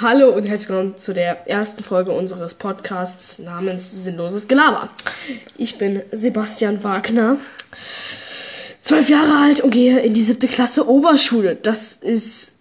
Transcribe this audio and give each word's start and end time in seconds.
Hallo 0.00 0.28
und 0.28 0.44
herzlich 0.44 0.68
willkommen 0.68 0.96
zu 0.96 1.12
der 1.12 1.48
ersten 1.48 1.82
Folge 1.82 2.12
unseres 2.12 2.54
Podcasts 2.54 3.40
namens 3.40 4.04
Sinnloses 4.04 4.46
Gelaber. 4.46 4.90
Ich 5.56 5.76
bin 5.76 6.02
Sebastian 6.12 6.84
Wagner, 6.84 7.36
zwölf 8.78 9.08
Jahre 9.08 9.36
alt 9.38 9.60
und 9.60 9.72
gehe 9.72 9.98
in 9.98 10.14
die 10.14 10.22
siebte 10.22 10.46
Klasse 10.46 10.88
Oberschule. 10.88 11.56
Das 11.56 11.94
ist 11.94 12.60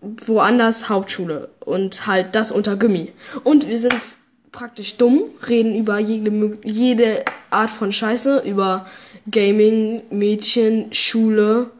woanders 0.00 0.88
Hauptschule 0.88 1.50
und 1.60 2.08
halt 2.08 2.34
das 2.34 2.50
unter 2.50 2.74
Gummi. 2.74 3.12
Und 3.44 3.68
wir 3.68 3.78
sind 3.78 4.02
praktisch 4.50 4.96
dumm, 4.96 5.22
reden 5.48 5.76
über 5.76 6.00
jede, 6.00 6.58
jede 6.64 7.24
Art 7.50 7.70
von 7.70 7.92
Scheiße, 7.92 8.42
über 8.44 8.88
Gaming, 9.30 10.02
Mädchen, 10.10 10.92
Schule, 10.92 11.70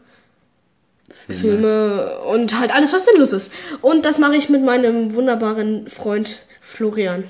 Filme. 1.29 2.19
Und 2.21 2.59
halt 2.59 2.75
alles, 2.75 2.93
was 2.93 3.05
sinnlos 3.05 3.33
ist. 3.33 3.53
Und 3.81 4.05
das 4.05 4.19
mache 4.19 4.37
ich 4.37 4.49
mit 4.49 4.65
meinem 4.65 5.15
wunderbaren 5.15 5.89
Freund 5.89 6.43
Florian. 6.61 7.25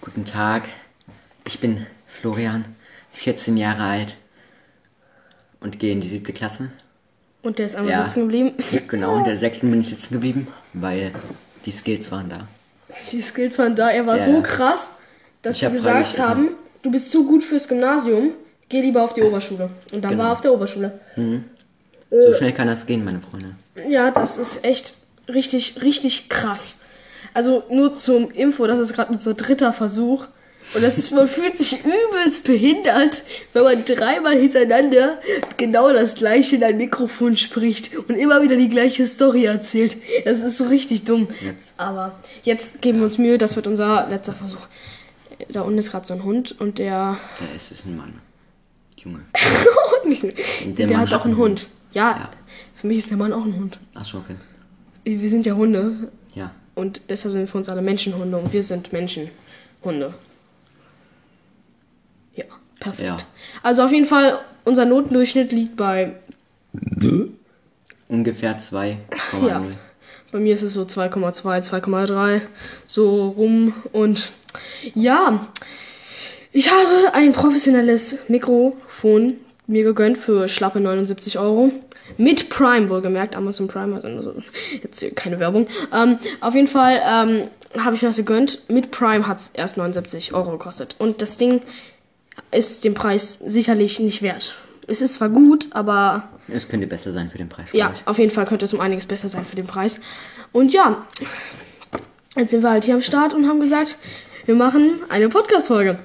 Guten 0.00 0.24
Tag, 0.24 0.64
ich 1.44 1.60
bin 1.60 1.86
Florian, 2.06 2.64
14 3.12 3.56
Jahre 3.56 3.82
alt 3.82 4.16
und 5.60 5.78
gehe 5.78 5.92
in 5.92 6.00
die 6.00 6.08
siebte 6.08 6.32
Klasse. 6.32 6.70
Und 7.42 7.58
der 7.58 7.66
ist 7.66 7.76
einmal 7.76 7.92
ja, 7.92 8.02
sitzen 8.02 8.22
geblieben? 8.22 8.54
Genau, 8.88 9.18
in 9.18 9.24
der 9.24 9.38
sechsten 9.38 9.70
bin 9.70 9.80
ich 9.80 9.88
sitzen 9.88 10.14
geblieben, 10.14 10.48
weil 10.72 11.12
die 11.64 11.72
Skills 11.72 12.10
waren 12.10 12.28
da. 12.28 12.48
Die 13.12 13.20
Skills 13.20 13.58
waren 13.58 13.76
da, 13.76 13.90
er 13.90 14.06
war 14.06 14.16
ja. 14.16 14.24
so 14.24 14.42
krass, 14.42 14.92
dass 15.42 15.58
sie 15.58 15.70
gesagt 15.70 16.18
haben, 16.18 16.50
du 16.82 16.90
bist 16.90 17.10
zu 17.10 17.26
gut 17.26 17.44
fürs 17.44 17.68
Gymnasium, 17.68 18.32
geh 18.68 18.80
lieber 18.80 19.02
auf 19.02 19.14
die 19.14 19.22
Oberschule. 19.22 19.70
Und 19.92 20.04
dann 20.04 20.12
genau. 20.12 20.24
war 20.24 20.30
er 20.30 20.32
auf 20.32 20.40
der 20.40 20.52
Oberschule. 20.52 21.00
Mhm. 21.16 21.44
So 22.10 22.16
äh, 22.16 22.36
schnell 22.36 22.52
kann 22.52 22.68
das 22.68 22.86
gehen, 22.86 23.04
meine 23.04 23.20
Freunde. 23.20 23.54
Ja, 23.88 24.10
das 24.10 24.38
ist 24.38 24.64
echt 24.64 24.94
richtig, 25.28 25.82
richtig 25.82 26.28
krass. 26.28 26.80
Also 27.34 27.64
nur 27.70 27.94
zum 27.94 28.30
Info, 28.30 28.66
das 28.66 28.78
ist 28.78 28.94
gerade 28.94 29.12
unser 29.12 29.34
dritter 29.34 29.72
Versuch. 29.72 30.26
Und 30.74 30.82
das 30.82 30.98
ist, 30.98 31.12
man 31.12 31.28
fühlt 31.28 31.56
sich 31.56 31.84
übelst 31.84 32.44
behindert, 32.44 33.22
wenn 33.52 33.62
man 33.62 33.84
dreimal 33.84 34.36
hintereinander 34.36 35.18
genau 35.56 35.92
das 35.92 36.14
gleiche 36.14 36.56
in 36.56 36.64
ein 36.64 36.76
Mikrofon 36.76 37.36
spricht 37.36 37.96
und 37.96 38.16
immer 38.16 38.42
wieder 38.42 38.56
die 38.56 38.68
gleiche 38.68 39.06
Story 39.06 39.44
erzählt. 39.44 39.96
Das 40.24 40.42
ist 40.42 40.58
so 40.58 40.64
richtig 40.64 41.04
dumm. 41.04 41.28
Jetzt. 41.44 41.74
Aber 41.76 42.18
jetzt 42.42 42.82
geben 42.82 42.98
wir 42.98 43.04
uns 43.04 43.18
Mühe, 43.18 43.38
das 43.38 43.54
wird 43.56 43.66
unser 43.66 44.08
letzter 44.08 44.32
Versuch. 44.32 44.66
Da 45.48 45.60
unten 45.60 45.78
ist 45.78 45.90
gerade 45.90 46.06
so 46.06 46.14
ein 46.14 46.24
Hund 46.24 46.58
und 46.58 46.78
der. 46.78 47.18
Es 47.54 47.70
ist 47.70 47.84
ein 47.84 47.96
Mann. 47.96 48.14
Junge. 48.96 49.20
der, 50.64 50.86
der 50.86 50.98
hat 50.98 51.12
auch 51.12 51.24
einen 51.24 51.36
Hund. 51.36 51.66
Ja, 51.96 52.10
ja, 52.10 52.30
für 52.74 52.88
mich 52.88 52.98
ist 52.98 53.08
der 53.08 53.16
Mann 53.16 53.32
auch 53.32 53.42
ein 53.46 53.56
Hund. 53.56 53.78
Ach 53.94 54.04
so, 54.04 54.18
okay. 54.18 54.36
Wir 55.04 55.30
sind 55.30 55.46
ja 55.46 55.54
Hunde. 55.54 56.12
Ja. 56.34 56.50
Und 56.74 57.00
deshalb 57.08 57.32
sind 57.32 57.48
für 57.48 57.56
uns 57.56 57.70
alle 57.70 57.80
Menschenhunde 57.80 58.36
und 58.36 58.52
wir 58.52 58.62
sind 58.62 58.92
Menschenhunde. 58.92 60.12
Ja, 62.34 62.44
perfekt. 62.80 63.00
Ja. 63.02 63.16
Also 63.62 63.82
auf 63.82 63.92
jeden 63.92 64.04
Fall, 64.04 64.40
unser 64.66 64.84
Notendurchschnitt 64.84 65.52
liegt 65.52 65.78
bei 65.78 66.16
ungefähr 68.08 68.58
2,0. 68.58 68.98
Ja. 69.48 69.62
Bei 70.32 70.38
mir 70.38 70.52
ist 70.52 70.64
es 70.64 70.74
so 70.74 70.82
2,2, 70.82 71.66
2,3 71.66 72.42
so 72.84 73.28
rum 73.28 73.72
und 73.92 74.32
ja, 74.94 75.46
ich 76.52 76.70
habe 76.70 77.14
ein 77.14 77.32
professionelles 77.32 78.28
Mikrofon 78.28 79.38
mir 79.66 79.84
gegönnt 79.84 80.18
für 80.18 80.48
schlappe 80.48 80.80
79 80.80 81.38
Euro. 81.38 81.72
Mit 82.18 82.48
Prime 82.50 82.88
wohlgemerkt, 82.88 83.34
Amazon 83.34 83.66
Prime, 83.66 84.00
also 84.02 84.34
jetzt 84.82 85.00
hier 85.00 85.12
keine 85.12 85.40
Werbung. 85.40 85.66
Ähm, 85.92 86.18
auf 86.40 86.54
jeden 86.54 86.68
Fall 86.68 87.00
ähm, 87.04 87.48
habe 87.82 87.96
ich 87.96 88.02
mir 88.02 88.08
das 88.08 88.16
gegönnt. 88.16 88.62
Mit 88.68 88.90
Prime 88.92 89.26
hat 89.26 89.40
es 89.40 89.48
erst 89.48 89.76
79 89.76 90.34
Euro 90.34 90.52
gekostet. 90.52 90.94
Und 90.98 91.20
das 91.20 91.36
Ding 91.36 91.62
ist 92.52 92.84
dem 92.84 92.94
Preis 92.94 93.34
sicherlich 93.34 93.98
nicht 93.98 94.22
wert. 94.22 94.54
Es 94.86 95.02
ist 95.02 95.14
zwar 95.14 95.30
gut, 95.30 95.68
aber. 95.70 96.28
Es 96.48 96.68
könnte 96.68 96.86
besser 96.86 97.12
sein 97.12 97.28
für 97.30 97.38
den 97.38 97.48
Preis. 97.48 97.66
Ja, 97.72 97.92
ich. 97.94 98.06
auf 98.06 98.18
jeden 98.18 98.30
Fall 98.30 98.46
könnte 98.46 98.64
es 98.64 98.72
um 98.72 98.80
einiges 98.80 99.06
besser 99.06 99.28
sein 99.28 99.44
für 99.44 99.56
den 99.56 99.66
Preis. 99.66 100.00
Und 100.52 100.72
ja, 100.72 101.04
jetzt 102.36 102.52
sind 102.52 102.62
wir 102.62 102.70
halt 102.70 102.84
hier 102.84 102.94
am 102.94 103.02
Start 103.02 103.34
und 103.34 103.48
haben 103.48 103.58
gesagt, 103.58 103.98
wir 104.44 104.54
machen 104.54 105.00
eine 105.08 105.28
Podcast-Folge. 105.28 105.98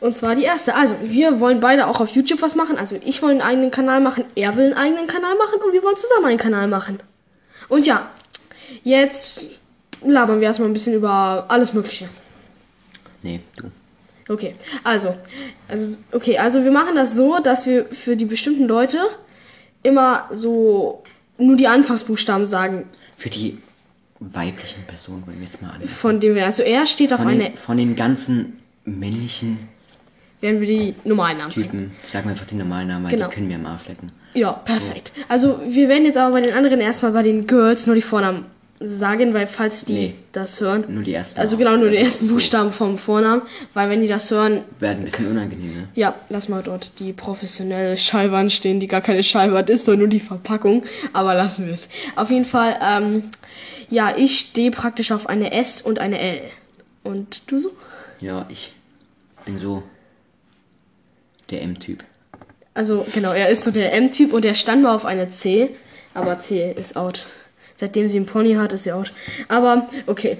Und 0.00 0.14
zwar 0.16 0.36
die 0.36 0.44
erste. 0.44 0.74
Also, 0.74 0.96
wir 1.02 1.40
wollen 1.40 1.60
beide 1.60 1.86
auch 1.86 2.00
auf 2.00 2.10
YouTube 2.10 2.42
was 2.42 2.54
machen. 2.54 2.78
Also, 2.78 2.98
ich 3.04 3.20
will 3.22 3.30
einen 3.30 3.40
eigenen 3.40 3.70
Kanal 3.70 4.00
machen, 4.00 4.24
er 4.34 4.56
will 4.56 4.66
einen 4.66 4.74
eigenen 4.74 5.06
Kanal 5.06 5.36
machen 5.36 5.60
und 5.64 5.72
wir 5.72 5.82
wollen 5.82 5.96
zusammen 5.96 6.26
einen 6.26 6.38
Kanal 6.38 6.68
machen. 6.68 7.00
Und 7.68 7.86
ja, 7.86 8.08
jetzt 8.84 9.42
labern 10.04 10.40
wir 10.40 10.46
erstmal 10.46 10.68
ein 10.68 10.72
bisschen 10.72 10.94
über 10.94 11.46
alles 11.48 11.72
Mögliche. 11.72 12.08
Nee, 13.22 13.40
du. 13.56 13.70
Okay, 14.28 14.54
also, 14.84 15.16
also, 15.68 15.98
okay, 16.12 16.36
also 16.38 16.62
wir 16.62 16.70
machen 16.70 16.94
das 16.94 17.14
so, 17.14 17.38
dass 17.38 17.66
wir 17.66 17.86
für 17.86 18.14
die 18.14 18.26
bestimmten 18.26 18.64
Leute 18.68 18.98
immer 19.82 20.28
so 20.30 21.02
nur 21.38 21.56
die 21.56 21.66
Anfangsbuchstaben 21.66 22.44
sagen. 22.44 22.84
Für 23.16 23.30
die 23.30 23.58
weiblichen 24.20 24.82
Personen 24.84 25.26
wollen 25.26 25.38
wir 25.38 25.44
jetzt 25.44 25.62
mal 25.62 25.70
an. 25.70 25.86
Von 25.86 26.20
dem 26.20 26.34
wir, 26.34 26.44
also 26.44 26.62
er 26.62 26.86
steht 26.86 27.12
auf 27.12 27.20
von 27.20 27.28
eine. 27.28 27.56
von 27.56 27.78
den 27.78 27.96
ganzen 27.96 28.60
männlichen 28.84 29.68
werden 30.40 30.60
wir 30.60 30.66
die 30.66 30.94
normalen 31.04 31.38
Namen 31.38 31.50
Typen. 31.50 31.78
Sagen. 31.78 31.96
Sagen 32.06 32.24
wir 32.26 32.30
einfach 32.30 32.46
die 32.46 32.54
normalen 32.54 32.88
Namen, 32.88 33.04
weil 33.04 33.12
genau. 33.12 33.28
die 33.28 33.34
können 33.34 33.48
wir 33.48 33.56
am 33.56 33.66
Arsch 33.66 33.88
lecken. 33.88 34.12
Ja, 34.34 34.52
perfekt. 34.52 35.12
So. 35.14 35.22
Also 35.28 35.60
wir 35.66 35.88
werden 35.88 36.04
jetzt 36.04 36.16
aber 36.16 36.32
bei 36.32 36.40
den 36.40 36.54
anderen 36.54 36.80
erstmal 36.80 37.12
bei 37.12 37.22
den 37.22 37.46
Girls 37.46 37.86
nur 37.86 37.96
die 37.96 38.02
Vornamen 38.02 38.44
sagen, 38.80 39.34
weil 39.34 39.46
falls 39.46 39.84
die 39.84 39.92
nee, 39.92 40.14
das 40.32 40.60
hören. 40.60 40.84
Nur 40.88 41.02
die 41.02 41.14
ersten. 41.14 41.40
Also 41.40 41.56
genau, 41.56 41.72
nur 41.72 41.86
also 41.86 41.96
die 41.96 42.04
ersten 42.04 42.26
so. 42.26 42.34
Buchstaben 42.34 42.70
vom 42.70 42.96
Vornamen, 42.96 43.42
weil 43.74 43.90
wenn 43.90 44.00
die 44.00 44.08
das 44.08 44.30
hören. 44.30 44.62
Werden 44.78 44.98
ein 44.98 45.04
bisschen 45.04 45.28
unangenehm, 45.28 45.74
ne? 45.74 45.88
Ja, 45.94 46.14
lass 46.28 46.48
mal 46.48 46.62
dort 46.62 46.92
die 47.00 47.12
professionelle 47.12 47.96
Schallwand 47.96 48.52
stehen, 48.52 48.78
die 48.78 48.86
gar 48.86 49.00
keine 49.00 49.22
Schallwand 49.22 49.68
ist, 49.70 49.84
sondern 49.84 50.00
nur 50.00 50.08
die 50.08 50.20
Verpackung. 50.20 50.84
Aber 51.12 51.34
lassen 51.34 51.66
wir 51.66 51.74
es. 51.74 51.88
Auf 52.14 52.30
jeden 52.30 52.44
Fall, 52.44 52.78
ähm, 52.80 53.24
ja, 53.90 54.14
ich 54.16 54.38
stehe 54.38 54.70
praktisch 54.70 55.10
auf 55.10 55.28
eine 55.28 55.52
S 55.52 55.82
und 55.82 55.98
eine 55.98 56.20
L. 56.20 56.40
Und 57.02 57.50
du 57.50 57.58
so? 57.58 57.70
Ja, 58.20 58.46
ich 58.48 58.72
bin 59.44 59.58
so 59.58 59.82
der 61.50 61.62
M-Typ. 61.62 62.04
Also 62.74 63.06
genau, 63.12 63.32
er 63.32 63.48
ist 63.48 63.62
so 63.62 63.70
der 63.70 63.92
M-Typ 63.92 64.32
und 64.32 64.44
er 64.44 64.54
stand 64.54 64.82
mal 64.82 64.94
auf 64.94 65.04
eine 65.04 65.30
C, 65.30 65.70
aber 66.14 66.38
C 66.38 66.72
ist 66.72 66.96
out. 66.96 67.26
Seitdem 67.74 68.08
sie 68.08 68.16
einen 68.16 68.26
Pony 68.26 68.54
hat, 68.54 68.72
ist 68.72 68.84
sie 68.84 68.92
out. 68.92 69.12
Aber 69.48 69.88
okay. 70.06 70.36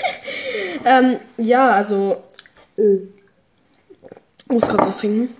ähm, 0.84 1.16
ja, 1.38 1.70
also 1.70 2.22
äh, 2.76 2.98
muss 4.48 4.68
kurz 4.68 4.86
was 4.86 4.98
trinken. 4.98 5.34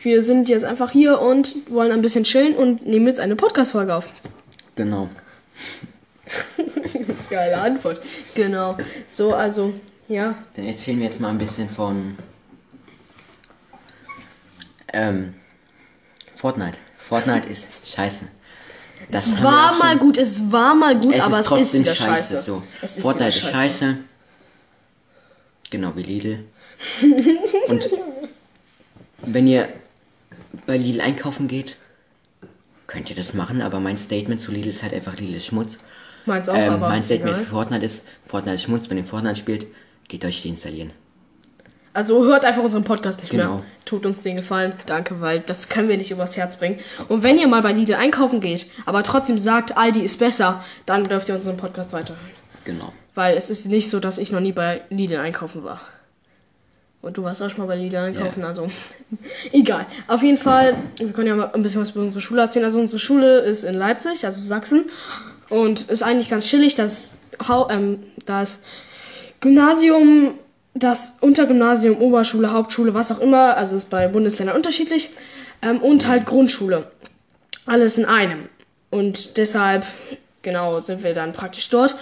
Wir 0.00 0.22
sind 0.22 0.48
jetzt 0.48 0.64
einfach 0.64 0.90
hier 0.90 1.20
und 1.20 1.54
wollen 1.70 1.92
ein 1.92 2.02
bisschen 2.02 2.24
chillen 2.24 2.56
und 2.56 2.86
nehmen 2.86 3.06
jetzt 3.06 3.20
eine 3.20 3.36
Podcast-Folge 3.36 3.94
auf. 3.94 4.08
Genau. 4.74 5.08
Geile 7.30 7.58
Antwort. 7.58 8.00
Genau. 8.34 8.76
So, 9.06 9.34
also, 9.34 9.72
ja. 10.08 10.34
Dann 10.56 10.66
erzählen 10.66 10.98
wir 10.98 11.06
jetzt 11.06 11.20
mal 11.20 11.28
ein 11.28 11.38
bisschen 11.38 11.68
von 11.68 12.16
ähm, 14.92 15.34
Fortnite. 16.34 16.76
Fortnite 16.98 17.48
ist 17.48 17.66
scheiße. 17.84 18.26
Das 19.10 19.26
es 19.26 19.42
war 19.42 19.76
mal 19.78 19.98
gut, 19.98 20.16
es 20.16 20.52
war 20.52 20.74
mal 20.74 20.96
gut, 20.98 21.14
es 21.14 21.22
aber 21.22 21.40
ist 21.40 21.50
es 21.50 21.74
ist 21.74 21.80
wieder 21.80 21.94
scheiße. 21.94 22.34
scheiße. 22.34 22.40
So. 22.40 22.62
Ist 22.80 23.00
Fortnite 23.00 23.28
ist 23.28 23.40
scheiße. 23.40 23.52
scheiße. 23.52 23.96
Genau 25.70 25.92
wie 25.96 26.02
Lidl. 26.02 26.44
Und 27.68 27.88
wenn 29.22 29.46
ihr 29.46 29.68
bei 30.66 30.76
Lidl 30.76 31.00
einkaufen 31.00 31.48
geht, 31.48 31.76
könnt 32.86 33.08
ihr 33.10 33.16
das 33.16 33.34
machen, 33.34 33.62
aber 33.62 33.80
mein 33.80 33.98
Statement 33.98 34.40
zu 34.40 34.52
Lidl 34.52 34.68
ist 34.68 34.82
halt 34.82 34.92
einfach 34.94 35.16
Lidl 35.16 35.34
ist 35.34 35.46
Schmutz. 35.46 35.78
Meins 36.26 36.48
auch, 36.48 36.54
ähm, 36.54 36.74
aber 36.74 36.88
Mein 36.88 37.02
Statement 37.02 37.36
egal. 37.36 37.44
für 37.44 37.50
Fortnite 37.50 37.84
ist, 37.84 38.08
Fortnite 38.26 38.56
ist 38.56 38.62
Schmutz, 38.62 38.88
wenn 38.90 38.98
ihr 38.98 39.04
Fortnite 39.04 39.36
spielt, 39.36 39.66
geht 40.08 40.24
euch 40.24 40.42
die 40.42 40.48
installieren. 40.48 40.92
Also 41.94 42.24
hört 42.24 42.44
einfach 42.44 42.62
unseren 42.62 42.84
Podcast 42.84 43.20
nicht 43.20 43.30
genau. 43.30 43.56
mehr. 43.56 43.64
Tut 43.84 44.06
uns 44.06 44.22
den 44.22 44.36
Gefallen. 44.36 44.72
Danke, 44.86 45.20
weil 45.20 45.40
das 45.40 45.68
können 45.68 45.88
wir 45.88 45.98
nicht 45.98 46.10
übers 46.10 46.36
Herz 46.36 46.56
bringen. 46.56 46.78
Und 47.08 47.22
wenn 47.22 47.38
ihr 47.38 47.46
mal 47.48 47.60
bei 47.62 47.72
Lidl 47.72 47.94
einkaufen 47.94 48.40
geht, 48.40 48.66
aber 48.86 49.02
trotzdem 49.02 49.38
sagt, 49.38 49.76
Aldi 49.76 50.00
ist 50.00 50.18
besser, 50.18 50.64
dann 50.86 51.04
dürft 51.04 51.28
ihr 51.28 51.34
unseren 51.34 51.58
Podcast 51.58 51.92
weiterhören. 51.92 52.30
Genau. 52.64 52.92
Weil 53.14 53.36
es 53.36 53.50
ist 53.50 53.66
nicht 53.66 53.90
so, 53.90 54.00
dass 54.00 54.16
ich 54.16 54.32
noch 54.32 54.40
nie 54.40 54.52
bei 54.52 54.82
Lidl 54.88 55.16
einkaufen 55.16 55.64
war. 55.64 55.80
Und 57.02 57.18
du 57.18 57.24
warst 57.24 57.42
auch 57.42 57.50
schon 57.50 57.58
mal 57.58 57.66
bei 57.66 57.76
Lidl 57.76 57.96
einkaufen, 57.96 58.40
yeah. 58.40 58.48
also 58.48 58.70
egal. 59.52 59.86
Auf 60.06 60.22
jeden 60.22 60.38
Fall, 60.38 60.76
wir 60.96 61.12
können 61.12 61.26
ja 61.26 61.34
mal 61.34 61.50
ein 61.52 61.62
bisschen 61.62 61.80
was 61.80 61.90
über 61.90 62.00
unsere 62.00 62.20
Schule 62.22 62.42
erzählen. 62.42 62.64
Also 62.64 62.78
unsere 62.78 63.00
Schule 63.00 63.40
ist 63.40 63.64
in 63.64 63.74
Leipzig, 63.74 64.24
also 64.24 64.40
Sachsen. 64.40 64.86
Und 65.48 65.90
ist 65.90 66.02
eigentlich 66.02 66.30
ganz 66.30 66.46
chillig, 66.46 66.76
dass 66.76 67.16
ähm, 67.68 67.98
das 68.24 68.60
Gymnasium 69.40 70.38
das 70.74 71.16
Untergymnasium, 71.20 71.98
Oberschule, 71.98 72.52
Hauptschule, 72.52 72.94
was 72.94 73.12
auch 73.12 73.20
immer, 73.20 73.56
also 73.56 73.76
ist 73.76 73.90
bei 73.90 74.08
Bundesländern 74.08 74.56
unterschiedlich, 74.56 75.10
ähm, 75.60 75.80
und 75.80 76.06
halt 76.08 76.26
Grundschule. 76.26 76.86
Alles 77.66 77.98
in 77.98 78.04
einem. 78.04 78.48
Und 78.90 79.36
deshalb, 79.36 79.84
genau, 80.42 80.80
sind 80.80 81.02
wir 81.02 81.14
dann 81.14 81.32
praktisch 81.32 81.68
dort. 81.70 81.96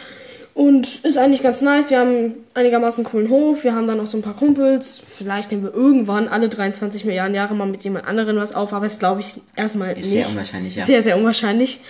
Und 0.54 1.04
ist 1.04 1.16
eigentlich 1.16 1.42
ganz 1.42 1.62
nice. 1.62 1.90
Wir 1.90 2.00
haben 2.00 2.34
einigermaßen 2.54 3.04
coolen 3.04 3.28
Hof. 3.30 3.62
Wir 3.62 3.74
haben 3.74 3.86
dann 3.86 3.98
noch 3.98 4.06
so 4.06 4.18
ein 4.18 4.22
paar 4.22 4.34
Kumpels. 4.34 5.00
Vielleicht 5.04 5.50
nehmen 5.50 5.62
wir 5.62 5.72
irgendwann 5.72 6.28
alle 6.28 6.48
23 6.48 7.04
Milliarden 7.04 7.34
Jahre 7.34 7.54
mal 7.54 7.66
mit 7.66 7.84
jemand 7.84 8.06
anderen 8.06 8.36
was 8.36 8.52
auf. 8.52 8.72
Aber 8.72 8.86
das 8.86 8.98
glaube 8.98 9.20
ich 9.20 9.40
erstmal 9.54 9.94
nicht. 9.94 10.06
sehr 10.06 10.26
unwahrscheinlich, 10.26 10.74
ja. 10.74 10.84
Sehr, 10.84 11.02
sehr 11.02 11.16
unwahrscheinlich. 11.16 11.80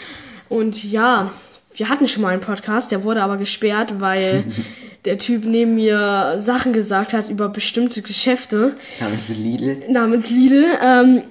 Und 0.49 0.85
ja, 0.85 1.33
wir 1.81 1.89
hatten 1.89 2.07
schon 2.09 2.23
mal 2.23 2.29
einen 2.29 2.43
Podcast. 2.43 2.93
Der 2.93 3.05
wurde 3.05 3.23
aber 3.23 3.39
gesperrt, 3.39 3.95
weil 4.01 4.45
der 5.07 5.19
Typ 5.19 5.45
neben 5.45 5.75
mir 5.77 6.35
Sachen 6.37 6.75
gesagt 6.75 7.15
hat 7.15 7.31
über 7.31 7.49
bestimmte 7.49 8.03
Geschäfte 8.03 8.75
Namens 9.01 9.29
Lidl. 9.31 9.83
namens 9.89 10.31
Lidl. 10.31 10.67
Ähm, 10.85 11.23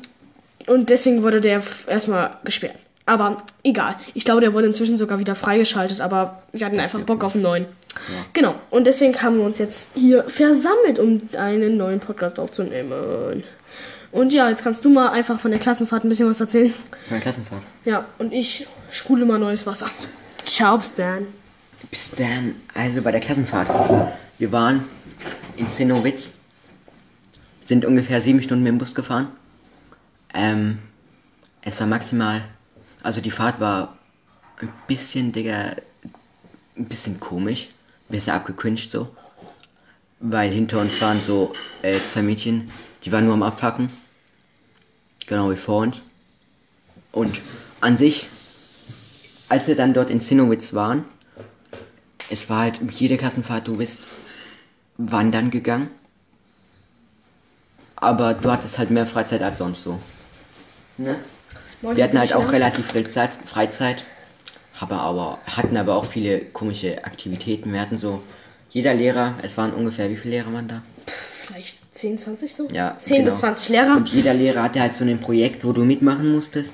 und 0.65 0.89
deswegen 0.89 1.21
wurde 1.21 1.39
der 1.39 1.61
erstmal 1.87 2.37
gesperrt. 2.43 2.75
Aber 3.05 3.43
egal. 3.63 3.95
Ich 4.15 4.25
glaube, 4.25 4.41
der 4.41 4.53
wurde 4.53 4.67
inzwischen 4.67 4.97
sogar 4.97 5.19
wieder 5.19 5.35
freigeschaltet, 5.35 6.01
aber 6.01 6.41
wir 6.51 6.65
hatten 6.65 6.79
einfach 6.79 6.99
ja 6.99 7.05
Bock 7.05 7.19
gut. 7.19 7.25
auf 7.27 7.33
einen 7.35 7.43
neuen. 7.43 7.65
Genau. 8.33 8.55
Und 8.71 8.85
deswegen 8.85 9.19
haben 9.21 9.37
wir 9.37 9.45
uns 9.45 9.57
jetzt 9.59 9.91
hier 9.95 10.23
versammelt, 10.25 10.99
um 10.99 11.19
einen 11.37 11.77
neuen 11.77 11.99
Podcast 11.99 12.39
aufzunehmen. 12.39 13.43
Und 14.11 14.33
ja, 14.33 14.49
jetzt 14.49 14.63
kannst 14.63 14.83
du 14.85 14.89
mal 14.89 15.09
einfach 15.09 15.39
von 15.39 15.51
der 15.51 15.59
Klassenfahrt 15.59 16.03
ein 16.03 16.09
bisschen 16.09 16.27
was 16.29 16.39
erzählen. 16.39 16.73
Meine 17.09 17.21
Klassenfahrt. 17.21 17.61
Ja, 17.85 18.05
und 18.17 18.33
ich 18.33 18.67
sprudel 18.91 19.25
mal 19.25 19.37
neues 19.39 19.67
Wasser. 19.67 19.87
Ciao, 20.49 20.81
Stan. 20.81 21.27
Bis 21.91 22.09
dann, 22.09 22.55
also 22.73 23.03
bei 23.03 23.11
der 23.11 23.21
Klassenfahrt. 23.21 23.69
Wir 24.39 24.51
waren 24.51 24.83
in 25.57 25.69
Zinnowitz, 25.69 26.33
sind 27.63 27.85
ungefähr 27.85 28.19
sieben 28.19 28.41
Stunden 28.41 28.63
mit 28.63 28.71
dem 28.71 28.79
Bus 28.79 28.95
gefahren. 28.95 29.27
Ähm, 30.33 30.79
es 31.61 31.79
war 31.79 31.85
maximal, 31.85 32.43
also 33.03 33.21
die 33.21 33.29
Fahrt 33.29 33.59
war 33.59 33.99
ein 34.59 34.73
bisschen, 34.87 35.31
Digga, 35.31 35.75
ein 36.75 36.85
bisschen 36.85 37.19
komisch, 37.19 37.67
ein 38.09 38.13
bisschen 38.13 38.33
abgekündigt 38.33 38.91
so. 38.91 39.15
Weil 40.19 40.49
hinter 40.51 40.81
uns 40.81 40.99
waren 40.99 41.21
so 41.21 41.53
äh, 41.83 41.99
zwei 41.99 42.23
Mädchen, 42.23 42.71
die 43.05 43.11
waren 43.11 43.25
nur 43.25 43.35
am 43.35 43.43
Abfacken. 43.43 43.91
Genau 45.27 45.51
wie 45.51 45.57
vor 45.57 45.83
uns. 45.83 46.01
Und 47.11 47.39
an 47.81 47.97
sich, 47.97 48.29
als 49.49 49.67
wir 49.67 49.75
dann 49.75 49.93
dort 49.93 50.09
in 50.09 50.21
Zinnowitz 50.21 50.73
waren, 50.73 51.03
es 52.29 52.49
war 52.49 52.59
halt 52.59 52.79
jede 52.91 53.17
Klassenfahrt, 53.17 53.67
du 53.67 53.77
bist 53.77 54.07
wandern 54.97 55.49
gegangen. 55.49 55.89
Aber 57.95 58.33
du 58.33 58.51
hattest 58.51 58.77
halt 58.77 58.91
mehr 58.91 59.05
Freizeit 59.05 59.41
als 59.41 59.57
sonst 59.57 59.83
so. 59.83 59.99
Ne? 60.97 61.15
Wir 61.81 62.03
hatten 62.03 62.19
halt 62.19 62.33
auch 62.33 62.51
relativ 62.51 62.91
viel 62.91 63.09
Zeit, 63.09 63.31
Freizeit, 63.33 64.03
aber, 64.79 65.01
aber 65.01 65.39
hatten 65.45 65.75
aber 65.75 65.95
auch 65.95 66.05
viele 66.05 66.39
komische 66.39 67.03
Aktivitäten. 67.03 67.73
Wir 67.73 67.81
hatten 67.81 67.97
so, 67.97 68.21
jeder 68.69 68.93
Lehrer, 68.93 69.33
es 69.41 69.57
waren 69.57 69.73
ungefähr, 69.73 70.09
wie 70.09 70.15
viele 70.15 70.35
Lehrer 70.35 70.53
waren 70.53 70.67
da? 70.67 70.81
Vielleicht 71.47 71.95
10, 71.95 72.19
20 72.19 72.55
so? 72.55 72.67
Ja, 72.71 72.95
10 72.99 73.17
genau. 73.17 73.31
bis 73.31 73.39
20 73.39 73.69
Lehrer. 73.69 73.95
Und 73.97 74.09
jeder 74.09 74.33
Lehrer 74.33 74.63
hatte 74.63 74.79
halt 74.79 74.95
so 74.95 75.03
ein 75.03 75.19
Projekt, 75.19 75.65
wo 75.65 75.73
du 75.73 75.83
mitmachen 75.83 76.31
musstest. 76.31 76.73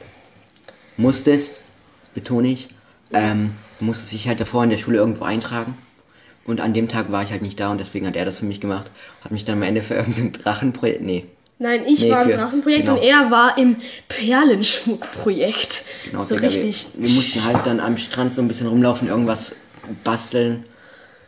Musstest, 0.97 1.59
betone 2.15 2.47
ich. 2.47 2.69
Ähm, 3.13 3.51
du 3.79 3.85
musstest 3.85 4.11
dich 4.11 4.27
halt 4.27 4.39
davor 4.39 4.63
in 4.63 4.71
der 4.71 4.77
Schule 4.79 4.97
irgendwo 4.97 5.23
eintragen. 5.25 5.77
Und 6.45 6.61
an 6.61 6.73
dem 6.73 6.87
Tag 6.87 7.11
war 7.11 7.23
ich 7.23 7.31
halt 7.31 7.41
nicht 7.41 7.59
da 7.59 7.71
und 7.71 7.79
deswegen 7.79 8.05
hat 8.07 8.15
er 8.15 8.25
das 8.25 8.37
für 8.37 8.45
mich 8.45 8.59
gemacht. 8.61 8.89
Hat 9.23 9.31
mich 9.31 9.45
dann 9.45 9.55
am 9.57 9.63
Ende 9.63 9.81
für 9.83 9.93
irgendein 9.95 10.31
Drachenprojekt. 10.33 11.01
Nee. 11.01 11.25
Nein, 11.57 11.83
ich 11.87 12.01
Nee, 12.01 12.11
war 12.11 12.23
im 12.23 12.29
für- 12.31 12.35
Drachenprojekt 12.37 12.81
genau. 12.85 12.97
und 12.97 13.03
er 13.03 13.31
war 13.31 13.57
im 13.57 13.77
Perlenschmuckprojekt. 14.09 15.83
Genau, 16.11 16.23
so 16.23 16.35
Digga, 16.35 16.47
richtig. 16.47 16.87
Wir, 16.95 17.07
wir 17.07 17.15
mussten 17.15 17.43
halt 17.43 17.65
dann 17.65 17.79
am 17.79 17.97
Strand 17.97 18.33
so 18.33 18.41
ein 18.41 18.47
bisschen 18.47 18.67
rumlaufen, 18.67 19.07
irgendwas 19.07 19.55
basteln. 20.03 20.65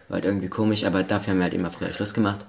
War 0.09 0.15
halt 0.15 0.25
irgendwie 0.25 0.47
komisch, 0.47 0.83
aber 0.85 1.03
dafür 1.03 1.31
haben 1.31 1.37
wir 1.39 1.43
halt 1.45 1.53
immer 1.53 1.71
früher 1.71 1.93
Schluss 1.93 2.13
gemacht. 2.13 2.45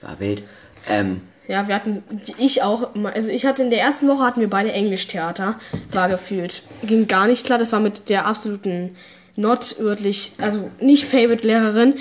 War 0.00 0.18
wild. 0.20 0.42
Ähm, 0.88 1.20
Ja, 1.48 1.66
wir 1.66 1.74
hatten, 1.74 2.02
ich 2.36 2.62
auch, 2.62 2.94
also 3.14 3.30
ich 3.30 3.46
hatte 3.46 3.62
in 3.62 3.70
der 3.70 3.80
ersten 3.80 4.06
Woche 4.06 4.22
hatten 4.22 4.40
wir 4.40 4.50
beide 4.50 4.70
Englischtheater, 4.70 5.58
war 5.90 6.08
gefühlt, 6.10 6.62
ging 6.82 7.08
gar 7.08 7.26
nicht 7.26 7.46
klar, 7.46 7.58
das 7.58 7.72
war 7.72 7.80
mit 7.80 8.10
der 8.10 8.26
absoluten 8.26 8.94
not 9.36 9.76
wirklich, 9.78 10.32
also 10.38 10.70
nicht 10.78 11.06
Favorite 11.06 11.46
Lehrerin, 11.46 11.94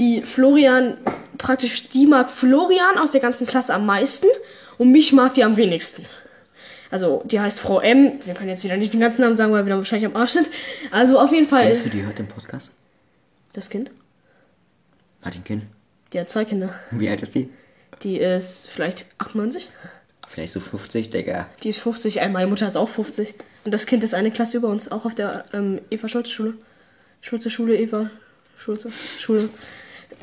die 0.00 0.22
Florian, 0.22 0.96
praktisch, 1.38 1.90
die 1.90 2.06
mag 2.06 2.28
Florian 2.30 2.98
aus 2.98 3.12
der 3.12 3.20
ganzen 3.20 3.46
Klasse 3.46 3.72
am 3.72 3.86
meisten 3.86 4.26
und 4.78 4.90
mich 4.90 5.12
mag 5.12 5.34
die 5.34 5.44
am 5.44 5.56
wenigsten. 5.56 6.04
Also, 6.90 7.22
die 7.24 7.40
heißt 7.40 7.58
Frau 7.60 7.80
M. 7.80 8.18
Wir 8.24 8.34
können 8.34 8.50
jetzt 8.50 8.64
wieder 8.64 8.76
nicht 8.76 8.92
den 8.92 9.00
ganzen 9.00 9.22
Namen 9.22 9.36
sagen, 9.36 9.52
weil 9.52 9.64
wir 9.64 9.70
dann 9.70 9.78
wahrscheinlich 9.78 10.06
am 10.06 10.14
Arsch 10.14 10.32
sind. 10.32 10.50
Also, 10.90 11.18
auf 11.18 11.32
jeden 11.32 11.46
Fall, 11.46 11.64
denkst 11.66 11.84
du, 11.84 11.88
die 11.88 12.02
hört 12.02 12.18
den 12.18 12.26
Podcast? 12.26 12.72
das 13.54 13.70
Kind, 13.70 13.90
Martin 15.22 15.44
Kind. 15.44 15.62
die 16.12 16.20
hat 16.20 16.28
zwei 16.28 16.44
Kinder. 16.44 16.74
Wie 16.90 17.08
alt 17.08 17.22
ist 17.22 17.34
die? 17.34 17.48
Die 18.02 18.18
ist 18.18 18.66
vielleicht 18.68 19.06
98. 19.18 19.68
Vielleicht 20.28 20.54
so 20.54 20.60
50, 20.60 21.10
Digga. 21.10 21.46
Die 21.62 21.68
ist 21.68 21.78
50, 21.78 22.20
äh, 22.20 22.28
meine 22.28 22.46
Mutter 22.48 22.66
ist 22.66 22.76
auch 22.76 22.88
50. 22.88 23.34
Und 23.64 23.72
das 23.72 23.86
Kind 23.86 24.02
ist 24.02 24.14
eine 24.14 24.30
Klasse 24.30 24.56
über 24.56 24.68
uns, 24.68 24.90
auch 24.90 25.04
auf 25.04 25.14
der 25.14 25.44
ähm, 25.52 25.80
Eva-Schulze-Schule. 25.90 26.54
Schulze-Schule, 27.20 27.76
Eva. 27.76 28.10
Schulze, 28.56 28.90
Schule. 29.18 29.48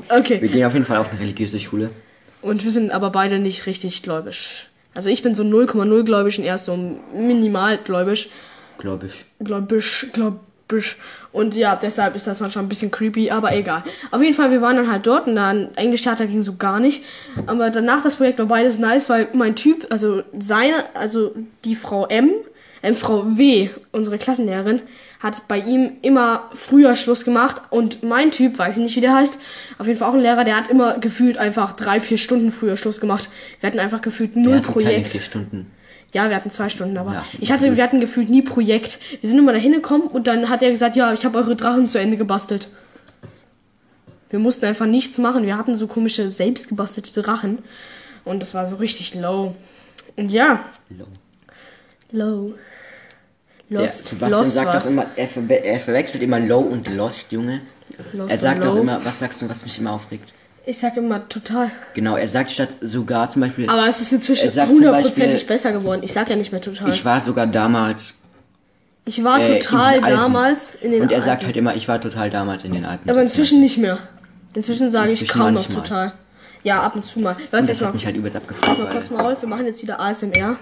Okay. 0.08 0.40
Wir 0.40 0.48
gehen 0.48 0.64
auf 0.64 0.72
jeden 0.72 0.84
Fall 0.84 0.98
auf 0.98 1.10
eine 1.10 1.20
religiöse 1.20 1.60
Schule. 1.60 1.90
Und 2.42 2.64
wir 2.64 2.70
sind 2.70 2.90
aber 2.90 3.10
beide 3.10 3.38
nicht 3.38 3.66
richtig 3.66 4.02
gläubisch. 4.02 4.68
Also 4.94 5.10
ich 5.10 5.22
bin 5.22 5.34
so 5.34 5.42
0,0 5.42 6.04
gläubisch 6.04 6.38
und 6.38 6.44
er 6.44 6.56
ist 6.56 6.64
so 6.64 6.76
minimal 6.76 7.78
gläubisch. 7.78 8.28
Gläubig. 8.78 9.26
Gläubisch, 9.38 10.06
gläubisch. 10.70 10.96
Und 11.32 11.54
ja, 11.54 11.76
deshalb 11.76 12.16
ist 12.16 12.26
das 12.26 12.40
manchmal 12.40 12.64
ein 12.64 12.68
bisschen 12.68 12.90
creepy, 12.90 13.30
aber 13.30 13.54
egal. 13.54 13.82
Auf 14.10 14.22
jeden 14.22 14.34
Fall, 14.34 14.50
wir 14.50 14.60
waren 14.60 14.76
dann 14.76 14.90
halt 14.90 15.06
dort 15.06 15.26
und 15.26 15.36
dann 15.36 15.74
Englisch-Theater 15.76 16.26
ging 16.26 16.42
so 16.42 16.56
gar 16.56 16.80
nicht. 16.80 17.04
Aber 17.46 17.70
danach 17.70 18.02
das 18.02 18.16
Projekt 18.16 18.38
war 18.38 18.46
beides 18.46 18.78
nice, 18.78 19.08
weil 19.08 19.28
mein 19.32 19.54
Typ, 19.54 19.86
also 19.90 20.22
seine, 20.38 20.84
also 20.94 21.34
die 21.64 21.76
Frau 21.76 22.06
M, 22.06 22.32
äh, 22.82 22.94
Frau 22.94 23.36
W, 23.36 23.70
unsere 23.92 24.18
Klassenlehrerin, 24.18 24.80
hat 25.20 25.46
bei 25.48 25.58
ihm 25.58 25.98
immer 26.00 26.50
früher 26.54 26.96
Schluss 26.96 27.24
gemacht 27.24 27.60
und 27.68 28.02
mein 28.02 28.30
Typ, 28.30 28.58
weiß 28.58 28.78
ich 28.78 28.82
nicht, 28.82 28.96
wie 28.96 29.02
der 29.02 29.14
heißt, 29.14 29.38
auf 29.78 29.86
jeden 29.86 29.98
Fall 29.98 30.08
auch 30.08 30.14
ein 30.14 30.20
Lehrer, 30.20 30.44
der 30.44 30.56
hat 30.56 30.68
immer 30.68 30.98
gefühlt 30.98 31.36
einfach 31.36 31.72
drei, 31.72 32.00
vier 32.00 32.16
Stunden 32.16 32.50
früher 32.50 32.78
Schluss 32.78 33.00
gemacht. 33.00 33.28
Wir 33.60 33.66
hatten 33.68 33.78
einfach 33.78 34.00
gefühlt 34.00 34.34
null 34.34 34.54
hatten 34.54 34.62
keine 34.62 34.72
Projekt. 34.72 35.12
vier 35.12 35.20
Stunden. 35.20 35.70
Ja, 36.12 36.28
wir 36.28 36.36
hatten 36.36 36.50
zwei 36.50 36.68
Stunden, 36.68 36.96
aber 36.98 37.12
Ja, 37.14 37.24
ich 37.38 37.52
hatte, 37.52 37.76
wir 37.76 37.82
hatten 37.82 38.00
gefühlt 38.00 38.28
nie 38.30 38.42
Projekt. 38.42 38.98
Wir 39.20 39.28
sind 39.28 39.38
immer 39.38 39.52
da 39.52 39.58
hingekommen 39.58 40.08
und 40.08 40.26
dann 40.26 40.48
hat 40.48 40.62
er 40.62 40.70
gesagt, 40.70 40.96
ja, 40.96 41.12
ich 41.12 41.24
habe 41.24 41.38
eure 41.38 41.54
Drachen 41.54 41.88
zu 41.88 41.98
Ende 41.98 42.16
gebastelt. 42.16 42.68
Wir 44.28 44.38
mussten 44.38 44.64
einfach 44.64 44.86
nichts 44.86 45.18
machen. 45.18 45.46
Wir 45.46 45.56
hatten 45.56 45.76
so 45.76 45.86
komische 45.86 46.30
selbstgebastelte 46.30 47.22
Drachen 47.22 47.58
und 48.24 48.40
das 48.40 48.54
war 48.54 48.66
so 48.66 48.76
richtig 48.76 49.14
low. 49.14 49.54
Und 50.16 50.32
ja, 50.32 50.64
Low. 50.88 51.06
low. 52.10 52.54
Der 53.68 53.82
Lost, 53.82 54.06
Sebastian 54.06 54.40
lost 54.40 54.52
sagt 54.54 54.74
was. 54.74 54.84
doch 54.84 54.90
immer, 54.90 55.06
er, 55.14 55.28
ver 55.28 55.48
er 55.48 55.78
verwechselt 55.78 56.22
immer 56.24 56.40
Low 56.40 56.58
und 56.58 56.92
Lost, 56.96 57.30
Junge. 57.30 57.60
Lost 58.12 58.32
er 58.32 58.38
sagt 58.38 58.64
low. 58.64 58.78
immer, 58.78 59.04
was 59.04 59.20
sagst 59.20 59.40
du, 59.42 59.48
was 59.48 59.64
mich 59.64 59.78
immer 59.78 59.92
aufregt? 59.92 60.32
Ich 60.66 60.78
sag 60.78 60.96
immer 60.96 61.26
total. 61.28 61.70
Genau, 61.94 62.16
er 62.16 62.28
sagt 62.28 62.50
statt 62.50 62.76
sogar 62.80 63.30
zum 63.30 63.40
Beispiel, 63.42 63.68
Aber 63.68 63.86
es 63.88 64.00
ist 64.00 64.12
inzwischen 64.12 64.46
Er 64.46 64.50
sagt 64.50 64.70
hundertprozentig 64.70 65.46
besser 65.46 65.72
geworden. 65.72 66.02
Ich 66.04 66.12
sag 66.12 66.28
ja 66.28 66.36
nicht 66.36 66.52
mehr 66.52 66.60
total. 66.60 66.90
ich 66.90 67.04
war 67.04 67.20
sogar 67.20 67.46
damals. 67.46 68.14
Ich 69.06 69.24
war 69.24 69.40
äh, 69.40 69.58
total 69.58 69.96
in 69.96 70.02
damals 70.02 70.74
in 70.74 70.92
den 70.92 71.02
Und 71.02 71.12
er 71.12 71.20
sagt 71.20 71.30
Alpen. 71.30 71.46
halt 71.46 71.56
immer, 71.56 71.74
ich 71.74 71.88
war 71.88 72.00
total 72.00 72.28
damals 72.30 72.64
in 72.64 72.72
den 72.72 72.84
Alpen. 72.84 73.08
Aber 73.08 73.22
inzwischen 73.22 73.60
nicht 73.60 73.78
mehr. 73.78 73.98
Inzwischen 74.54 74.90
sage 74.90 75.12
ich 75.12 75.26
kaum 75.28 75.54
noch 75.54 75.66
total. 75.66 76.12
Ja, 76.62 76.82
ab 76.82 76.94
und 76.94 77.06
zu 77.06 77.20
mal. 77.20 77.32
Und 77.32 77.40
Leute, 77.52 77.56
jetzt 77.56 77.68
das 77.70 77.80
mal, 77.80 77.86
hat 77.88 77.94
mich 77.94 78.04
halt 78.04 78.16
übelst 78.16 78.36
abgefragt, 78.36 78.78
mal 78.78 78.90
kurz 78.90 79.10
mal 79.10 79.32
auf. 79.32 79.40
Wir 79.40 79.48
machen 79.48 79.64
jetzt 79.64 79.82
wieder 79.82 79.98
ASMR. 79.98 80.58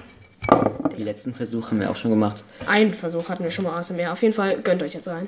die 0.97 1.03
letzten 1.03 1.35
Versuche 1.35 1.73
haben 1.73 1.81
wir 1.81 1.91
auch 1.91 1.97
schon 1.97 2.13
gemacht. 2.13 2.45
Einen 2.69 2.95
Versuch 2.95 3.29
hatten 3.29 3.43
wir 3.43 3.51
schon 3.51 3.65
mal 3.65 3.77
ASMR. 3.77 4.13
Auf 4.13 4.23
jeden 4.23 4.35
Fall 4.35 4.51
gönnt 4.63 4.83
euch 4.85 4.95
jetzt 4.95 5.09
rein. 5.09 5.27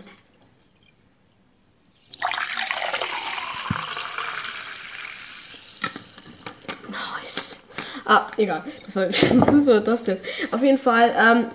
Nice. 6.89 7.61
Ah, 8.11 8.26
egal. 8.37 8.64
Das 8.85 8.97
war 8.97 9.12
so 9.61 9.79
das 9.79 10.07
jetzt. 10.09 10.25
Auf 10.50 10.62
jeden 10.64 10.79
Fall 10.79 11.14
ähm, 11.17 11.47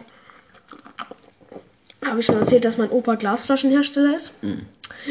habe 2.05 2.21
ich 2.21 2.25
schon 2.25 2.37
erzählt, 2.37 2.63
dass 2.63 2.77
mein 2.77 2.89
Opa 2.91 3.15
Glasflaschenhersteller 3.15 4.15
ist. 4.15 4.31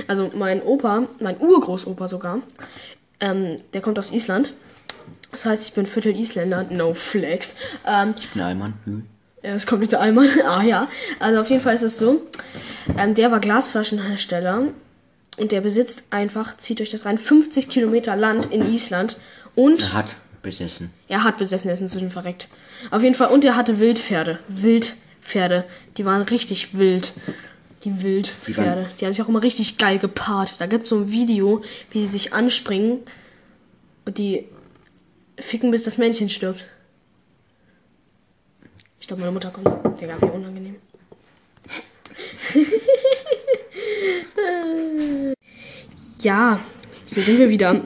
Also 0.08 0.30
mein 0.34 0.62
Opa, 0.62 1.06
mein 1.20 1.38
Urgroßopa 1.38 2.08
sogar, 2.08 2.40
ähm, 3.20 3.60
der 3.74 3.82
kommt 3.82 3.98
aus 3.98 4.10
Island. 4.10 4.54
Das 5.32 5.44
heißt, 5.44 5.68
ich 5.68 5.74
bin 5.74 5.84
Viertel 5.84 6.16
Isländer. 6.18 6.64
No 6.70 6.94
flex. 6.94 7.56
Ähm, 7.86 8.14
Ich 8.16 8.30
bin 8.30 8.40
Allmann. 8.40 8.72
Hm. 8.86 9.04
das 9.42 9.66
kommt 9.66 9.80
nicht 9.80 9.92
der 9.92 10.00
Allmann. 10.00 10.30
ah 10.46 10.62
ja. 10.62 10.88
Also 11.20 11.42
auf 11.42 11.50
jeden 11.50 11.60
Fall 11.60 11.74
ist 11.74 11.82
es 11.82 11.98
so. 11.98 12.22
Ähm, 12.96 13.14
der 13.14 13.30
war 13.30 13.40
Glasflaschenhersteller 13.40 14.68
und 15.36 15.52
der 15.52 15.60
besitzt 15.60 16.04
einfach, 16.08 16.56
zieht 16.56 16.80
euch 16.80 16.88
das 16.88 17.04
rein, 17.04 17.18
50 17.18 17.68
Kilometer 17.68 18.16
Land 18.16 18.46
in 18.46 18.64
Island 18.72 19.18
und 19.54 19.82
Er 19.82 19.92
hat 19.92 20.16
besessen. 20.44 20.90
er 21.08 21.24
hat 21.24 21.38
besessen, 21.38 21.68
er 21.68 21.74
ist 21.74 21.80
inzwischen 21.80 22.10
verreckt. 22.10 22.48
Auf 22.92 23.02
jeden 23.02 23.16
Fall, 23.16 23.32
und 23.32 23.44
er 23.44 23.56
hatte 23.56 23.80
Wildpferde. 23.80 24.38
Wildpferde. 24.46 25.64
Die 25.96 26.04
waren 26.04 26.22
richtig 26.22 26.78
wild. 26.78 27.14
Die 27.82 28.02
Wildpferde. 28.02 28.88
Die, 29.00 29.04
haben 29.04 29.12
sich 29.12 29.22
auch 29.22 29.28
immer 29.28 29.42
richtig 29.42 29.78
geil 29.78 29.98
gepaart. 29.98 30.60
Da 30.60 30.66
gibt 30.66 30.84
es 30.84 30.90
so 30.90 31.00
ein 31.00 31.10
Video, 31.10 31.62
wie 31.90 32.02
die 32.02 32.06
sich 32.06 32.32
anspringen 32.32 33.00
und 34.04 34.18
die 34.18 34.44
ficken, 35.38 35.72
bis 35.72 35.82
das 35.82 35.98
Männchen 35.98 36.28
stirbt. 36.28 36.64
Ich 39.00 39.08
glaube, 39.08 39.20
meine 39.20 39.32
Mutter 39.32 39.50
kommt. 39.50 40.00
Digga, 40.00 40.16
wie 40.20 40.26
unangenehm. 40.26 40.76
ja, 46.22 46.60
hier 47.12 47.22
sind 47.22 47.38
wir 47.38 47.50
wieder. 47.50 47.74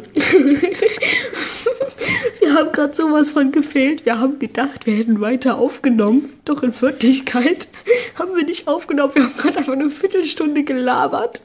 wir 2.59 2.65
haben 2.65 2.73
gerade 2.73 2.93
sowas 2.93 3.31
von 3.31 3.53
gefehlt. 3.53 4.05
Wir 4.05 4.19
haben 4.19 4.41
gedacht, 4.41 4.85
wir 4.85 4.97
hätten 4.97 5.21
weiter 5.21 5.59
aufgenommen. 5.59 6.33
Doch 6.45 6.65
in 6.65 6.81
Wirklichkeit 6.81 7.69
haben 8.19 8.35
wir 8.35 8.45
nicht 8.45 8.67
aufgenommen. 8.67 9.15
Wir 9.15 9.23
haben 9.23 9.37
gerade 9.37 9.59
einfach 9.59 9.75
eine 9.75 9.89
Viertelstunde 9.89 10.65
gelabert, 10.65 11.41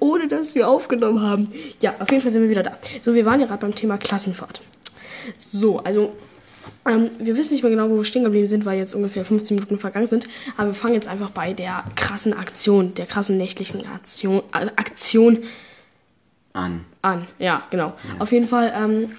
ohne 0.00 0.26
dass 0.26 0.54
wir 0.54 0.66
aufgenommen 0.66 1.20
haben. 1.20 1.48
Ja, 1.82 1.96
auf 1.98 2.10
jeden 2.10 2.22
Fall 2.22 2.30
sind 2.30 2.44
wir 2.44 2.48
wieder 2.48 2.62
da. 2.62 2.78
So, 3.02 3.12
wir 3.12 3.26
waren 3.26 3.40
ja 3.40 3.46
gerade 3.46 3.60
beim 3.60 3.74
Thema 3.74 3.98
Klassenfahrt. 3.98 4.62
So, 5.38 5.80
also 5.80 6.16
ähm, 6.86 7.10
wir 7.18 7.36
wissen 7.36 7.52
nicht 7.52 7.62
mehr 7.62 7.70
genau, 7.70 7.90
wo 7.90 7.96
wir 7.96 8.04
stehen 8.06 8.24
geblieben 8.24 8.46
sind, 8.46 8.64
weil 8.64 8.78
jetzt 8.78 8.94
ungefähr 8.94 9.26
15 9.26 9.54
Minuten 9.54 9.76
vergangen 9.76 10.06
sind. 10.06 10.30
Aber 10.56 10.68
wir 10.68 10.74
fangen 10.74 10.94
jetzt 10.94 11.08
einfach 11.08 11.28
bei 11.28 11.52
der 11.52 11.84
krassen 11.94 12.32
Aktion, 12.32 12.94
der 12.94 13.04
krassen 13.04 13.36
nächtlichen 13.36 13.86
Aktion, 13.86 14.42
äh, 14.54 14.68
Aktion 14.76 15.40
An. 16.54 16.86
an. 17.02 17.26
Ja, 17.38 17.64
genau. 17.70 17.92
Auf 18.18 18.32
jeden 18.32 18.48
Fall, 18.48 18.72
ähm, 18.74 19.10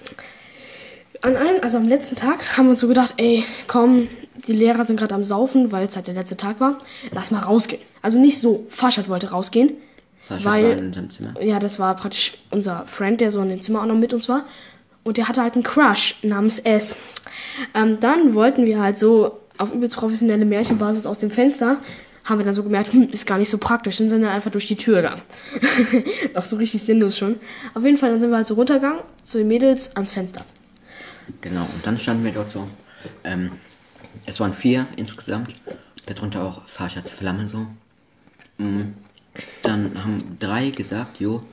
an 1.22 1.36
einem, 1.36 1.62
also 1.62 1.76
am 1.76 1.86
letzten 1.86 2.16
Tag 2.16 2.56
haben 2.56 2.66
wir 2.66 2.70
uns 2.72 2.80
so 2.80 2.88
gedacht, 2.88 3.14
ey, 3.16 3.44
komm, 3.66 4.08
die 4.46 4.52
Lehrer 4.52 4.84
sind 4.84 4.98
gerade 4.98 5.14
am 5.14 5.24
Saufen, 5.24 5.72
weil 5.72 5.86
es 5.86 5.96
halt 5.96 6.06
der 6.06 6.14
letzte 6.14 6.36
Tag 6.36 6.60
war. 6.60 6.78
Lass 7.12 7.30
mal 7.30 7.40
rausgehen. 7.40 7.82
Also 8.02 8.18
nicht 8.18 8.38
so, 8.38 8.66
Fahrstadt 8.70 9.08
wollte 9.08 9.30
rausgehen. 9.30 9.72
Fahrstadt 10.26 10.52
weil, 10.52 10.64
war 10.64 10.72
in 10.72 10.86
unserem 10.86 11.10
Zimmer. 11.10 11.42
Ja, 11.42 11.58
das 11.58 11.78
war 11.78 11.94
praktisch 11.96 12.34
unser 12.50 12.86
Friend, 12.86 13.20
der 13.20 13.30
so 13.30 13.40
in 13.42 13.48
dem 13.48 13.62
Zimmer 13.62 13.82
auch 13.82 13.86
noch 13.86 13.96
mit 13.96 14.14
uns 14.14 14.28
war. 14.28 14.44
Und 15.02 15.16
der 15.16 15.28
hatte 15.28 15.42
halt 15.42 15.54
einen 15.54 15.62
Crush 15.62 16.16
namens 16.22 16.58
S. 16.58 16.96
Ähm, 17.74 17.98
dann 18.00 18.34
wollten 18.34 18.66
wir 18.66 18.80
halt 18.80 18.98
so 18.98 19.38
auf 19.58 19.72
übelst 19.74 19.96
professionelle 19.96 20.44
Märchenbasis 20.44 21.06
aus 21.06 21.18
dem 21.18 21.30
Fenster, 21.30 21.78
haben 22.24 22.38
wir 22.38 22.44
dann 22.44 22.54
so 22.54 22.62
gemerkt, 22.62 22.92
hm, 22.92 23.08
ist 23.10 23.26
gar 23.26 23.38
nicht 23.38 23.50
so 23.50 23.58
praktisch. 23.58 23.98
Dann 23.98 24.08
sind 24.08 24.22
wir 24.22 24.30
einfach 24.30 24.50
durch 24.50 24.68
die 24.68 24.76
Tür 24.76 24.96
gegangen. 24.96 25.22
auch 26.34 26.44
so 26.44 26.56
richtig 26.56 26.82
sinnlos 26.82 27.18
schon. 27.18 27.36
Auf 27.74 27.84
jeden 27.84 27.96
Fall, 27.96 28.10
dann 28.10 28.20
sind 28.20 28.30
wir 28.30 28.36
halt 28.36 28.46
so 28.46 28.54
runtergegangen, 28.54 29.00
zu 29.24 29.38
den 29.38 29.48
Mädels, 29.48 29.96
ans 29.96 30.12
Fenster. 30.12 30.44
Genau, 31.40 31.62
und 31.64 31.86
dann 31.86 31.98
standen 31.98 32.24
wir 32.24 32.32
dort 32.32 32.50
so. 32.50 32.68
Ähm, 33.24 33.52
es 34.26 34.40
waren 34.40 34.54
vier 34.54 34.86
insgesamt. 34.96 35.54
Darunter 36.06 36.42
auch 36.44 36.68
Farschats 36.68 37.12
Flamme 37.12 37.48
so. 37.48 37.66
Mm, 38.58 38.92
Dann 39.62 40.04
haben 40.04 40.36
drei 40.40 40.70
gesagt, 40.70 41.20
jo, 41.20 41.44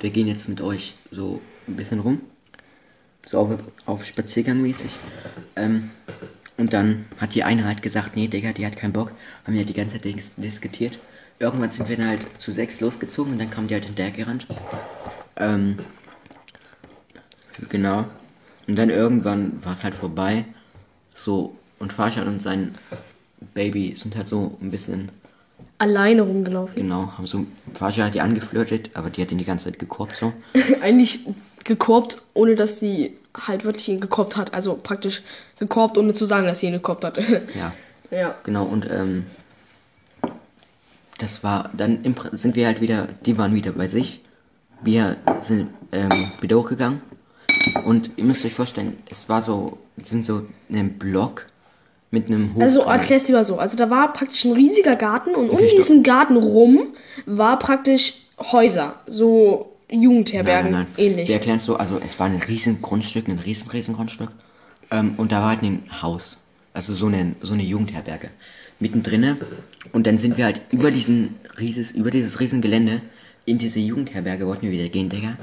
wir 0.00 0.10
gehen 0.10 0.28
jetzt 0.28 0.48
mit 0.48 0.60
euch 0.60 0.94
so 1.10 1.42
ein 1.68 1.76
bisschen 1.76 2.00
rum. 2.00 2.22
So 3.26 3.38
auf, 3.38 3.50
auf 3.86 4.04
Spaziergang 4.04 4.60
mäßig. 4.62 4.90
Ähm, 5.56 5.90
und 6.58 6.72
dann 6.72 7.06
hat 7.18 7.34
die 7.34 7.44
eine 7.44 7.64
halt 7.66 7.82
gesagt, 7.82 8.16
nee, 8.16 8.28
Digga, 8.28 8.52
die 8.52 8.66
hat 8.66 8.76
keinen 8.76 8.92
Bock. 8.92 9.12
Haben 9.46 9.56
ja 9.56 9.64
die 9.64 9.74
ganze 9.74 9.94
Zeit 9.94 10.04
dis 10.04 10.36
diskutiert. 10.36 10.98
Irgendwann 11.38 11.70
sind 11.70 11.88
wir 11.88 11.96
dann 11.96 12.08
halt 12.08 12.26
zu 12.38 12.52
sechs 12.52 12.80
losgezogen 12.80 13.32
und 13.34 13.38
dann 13.40 13.50
kam 13.50 13.68
die 13.68 13.74
halt 13.74 13.86
hinterher 13.86 14.12
gerannt. 14.12 14.46
Ähm, 15.36 15.78
Genau. 17.68 18.06
Und 18.66 18.76
dann 18.76 18.90
irgendwann 18.90 19.64
war 19.64 19.74
es 19.74 19.82
halt 19.82 19.94
vorbei. 19.94 20.44
So, 21.14 21.56
und 21.78 21.92
Farshad 21.92 22.26
und 22.26 22.42
sein 22.42 22.74
Baby 23.54 23.94
sind 23.94 24.16
halt 24.16 24.28
so 24.28 24.56
ein 24.60 24.70
bisschen, 24.70 25.10
Alleine 25.78 26.22
rumgelaufen. 26.22 26.76
genau, 26.76 27.12
haben 27.18 27.26
so, 27.26 27.44
Farshad 27.74 28.06
hat 28.06 28.14
die 28.14 28.20
angeflirtet, 28.20 28.90
aber 28.94 29.10
die 29.10 29.20
hat 29.20 29.32
ihn 29.32 29.38
die 29.38 29.44
ganze 29.44 29.64
Zeit 29.66 29.78
gekorbt 29.80 30.16
so. 30.16 30.32
Eigentlich 30.80 31.26
gekorbt, 31.64 32.22
ohne 32.34 32.54
dass 32.54 32.78
sie 32.78 33.16
halt 33.34 33.64
wirklich 33.64 33.88
ihn 33.88 34.00
gekorbt 34.00 34.36
hat. 34.36 34.54
Also 34.54 34.78
praktisch 34.80 35.22
gekorbt, 35.58 35.98
ohne 35.98 36.14
zu 36.14 36.24
sagen, 36.24 36.46
dass 36.46 36.60
sie 36.60 36.66
ihn 36.66 36.72
gekorbt 36.72 37.04
hat. 37.04 37.18
Ja, 37.54 37.72
ja. 38.10 38.34
genau, 38.44 38.64
und 38.64 38.88
ähm, 38.90 39.24
das 41.18 41.42
war, 41.44 41.70
dann 41.76 41.98
sind 42.32 42.56
wir 42.56 42.66
halt 42.66 42.80
wieder, 42.80 43.08
die 43.26 43.38
waren 43.38 43.54
wieder 43.54 43.72
bei 43.72 43.88
sich. 43.88 44.22
Wir 44.82 45.16
sind 45.42 45.68
ähm, 45.92 46.32
wieder 46.40 46.58
hochgegangen. 46.58 47.00
Und 47.84 48.10
ihr 48.16 48.24
müsst 48.24 48.44
euch 48.44 48.54
vorstellen, 48.54 48.98
es 49.10 49.28
war 49.28 49.42
so, 49.42 49.78
sind 49.96 50.24
so 50.24 50.46
ein 50.70 50.98
Block 50.98 51.46
mit 52.10 52.26
einem 52.26 52.54
Hof. 52.54 52.62
Also 52.62 52.80
erklär's 52.82 53.28
lieber 53.28 53.44
so. 53.44 53.58
Also 53.58 53.76
da 53.76 53.90
war 53.90 54.12
praktisch 54.12 54.44
ein 54.44 54.52
riesiger 54.52 54.96
Garten 54.96 55.34
und 55.34 55.50
um 55.50 55.56
Richtig. 55.56 55.76
diesen 55.76 56.02
Garten 56.02 56.36
rum 56.36 56.88
war 57.26 57.58
praktisch 57.58 58.14
Häuser. 58.38 58.96
So 59.06 59.72
Jugendherbergen 59.90 60.72
Nein, 60.72 60.82
nein, 60.82 60.94
nein. 60.96 61.06
ähnlich. 61.06 61.28
Wir 61.28 61.36
erklären 61.36 61.58
es 61.58 61.64
so, 61.64 61.76
also 61.76 62.00
es 62.04 62.18
war 62.18 62.26
ein 62.26 62.36
riesen 62.36 62.82
Grundstück, 62.82 63.28
ein 63.28 63.38
riesen, 63.38 63.70
riesen 63.70 63.94
Grundstück. 63.94 64.30
Ähm, 64.90 65.14
und 65.16 65.32
da 65.32 65.40
war 65.40 65.50
halt 65.50 65.62
ein 65.62 65.82
Haus. 66.02 66.38
Also 66.74 66.94
so 66.94 67.06
eine, 67.06 67.34
so 67.42 67.52
eine 67.52 67.62
Jugendherberge. 67.62 68.30
Mittendrin. 68.78 69.36
Und 69.92 70.06
dann 70.06 70.18
sind 70.18 70.36
wir 70.36 70.46
halt 70.46 70.60
über 70.70 70.90
diesen 70.90 71.36
rieses, 71.58 71.92
über 71.92 72.10
dieses 72.10 72.40
Riesengelände 72.40 73.02
in 73.44 73.58
diese 73.58 73.80
Jugendherberge 73.80 74.46
wollten 74.46 74.62
wir 74.62 74.70
wieder 74.70 74.88
gehen, 74.88 75.08
Digga. 75.08 75.36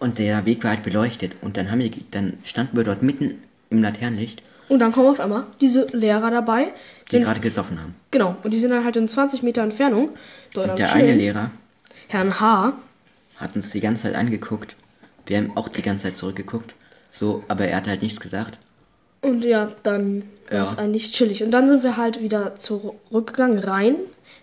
Und 0.00 0.18
der 0.18 0.44
Weg 0.46 0.62
war 0.64 0.70
halt 0.72 0.82
beleuchtet. 0.82 1.32
Und 1.40 1.56
dann 1.56 1.70
haben 1.70 1.80
wir, 1.80 1.90
dann 2.10 2.34
standen 2.44 2.76
wir 2.76 2.84
dort 2.84 3.02
mitten 3.02 3.42
im 3.70 3.82
Laternenlicht, 3.82 4.42
Und 4.68 4.78
dann 4.80 4.92
kommen 4.92 5.08
auf 5.08 5.20
einmal 5.20 5.44
diese 5.60 5.86
Lehrer 5.96 6.30
dabei. 6.30 6.72
die 7.10 7.20
gerade 7.20 7.40
gesoffen 7.40 7.80
haben. 7.80 7.94
genau. 8.10 8.36
Und 8.42 8.52
die 8.52 8.58
sind 8.58 8.70
dann 8.70 8.84
halt 8.84 8.96
in 8.96 9.08
20 9.08 9.42
Meter 9.42 9.62
Entfernung. 9.62 10.10
Dort 10.54 10.70
Und 10.70 10.78
der 10.78 10.88
Chillen. 10.88 11.04
eine 11.08 11.14
Lehrer 11.14 11.50
Herrn 12.08 12.38
H. 12.40 12.72
hat 13.36 13.54
uns 13.56 13.70
die 13.70 13.80
ganze 13.80 14.04
Zeit 14.04 14.14
angeguckt. 14.14 14.76
Wir 15.26 15.38
haben 15.38 15.56
auch 15.56 15.68
die 15.68 15.82
ganze 15.82 16.04
Zeit 16.04 16.16
zurückgeguckt. 16.16 16.74
So, 17.10 17.42
aber 17.48 17.66
er 17.66 17.76
hat 17.78 17.86
halt 17.88 18.02
nichts 18.02 18.20
gesagt. 18.20 18.58
Und 19.20 19.44
ja, 19.44 19.72
dann 19.82 20.22
war 20.48 20.58
Ja. 20.58 20.62
es 20.62 20.78
eigentlich 20.78 21.12
chillig. 21.12 21.42
Und 21.42 21.50
dann 21.50 21.68
sind 21.68 21.82
wir 21.82 21.96
halt 21.96 22.22
wieder 22.22 22.56
zurückgegangen, 22.56 23.58
rein. 23.58 23.96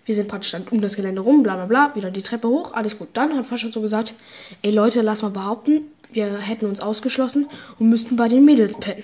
Wir 0.06 0.14
sind 0.14 0.28
praktisch 0.28 0.52
dann 0.52 0.68
um 0.70 0.82
das 0.82 0.96
Gelände 0.96 1.22
rum, 1.22 1.42
bla 1.42 1.56
bla 1.56 1.66
bla, 1.66 1.96
wieder 1.96 2.12
die 2.12 2.22
Treppe 2.22 2.48
hoch, 2.48 2.74
alles 2.74 2.98
gut. 2.98 3.10
Dann 3.14 3.36
hat 3.36 3.46
Fascha 3.46 3.70
so 3.70 3.82
gesagt, 3.82 4.14
ey 4.62 4.72
Leute, 4.72 5.02
lass 5.02 5.24
mal 5.24 5.32
behaupten, 5.32 5.82
wir 6.14 6.38
hätten 6.38 6.68
uns 6.68 6.80
ausgeschlossen 6.80 7.48
und 7.80 7.90
müssten 7.90 8.16
bei 8.16 8.28
den 8.28 8.46
Mädels 8.46 8.80
pennen. 8.80 9.04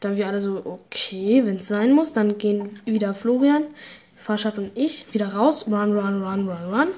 Dann 0.00 0.16
wir 0.16 0.26
alle 0.26 0.40
so, 0.40 0.62
okay, 0.64 1.42
wenn 1.44 1.56
es 1.56 1.68
sein 1.68 1.92
muss, 1.92 2.12
dann 2.12 2.36
gehen 2.38 2.80
wieder 2.84 3.14
Florian, 3.14 3.64
Faschat 4.16 4.58
und 4.58 4.76
ich 4.76 5.06
wieder 5.12 5.34
raus, 5.34 5.66
run, 5.68 5.96
run, 5.96 6.22
run, 6.22 6.48
run, 6.48 6.74
run. 6.74 6.88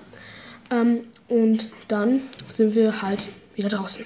Ähm, 0.70 1.00
und 1.28 1.70
dann 1.88 2.22
sind 2.48 2.74
wir 2.74 3.02
halt 3.02 3.28
wieder 3.54 3.68
draußen. 3.68 4.04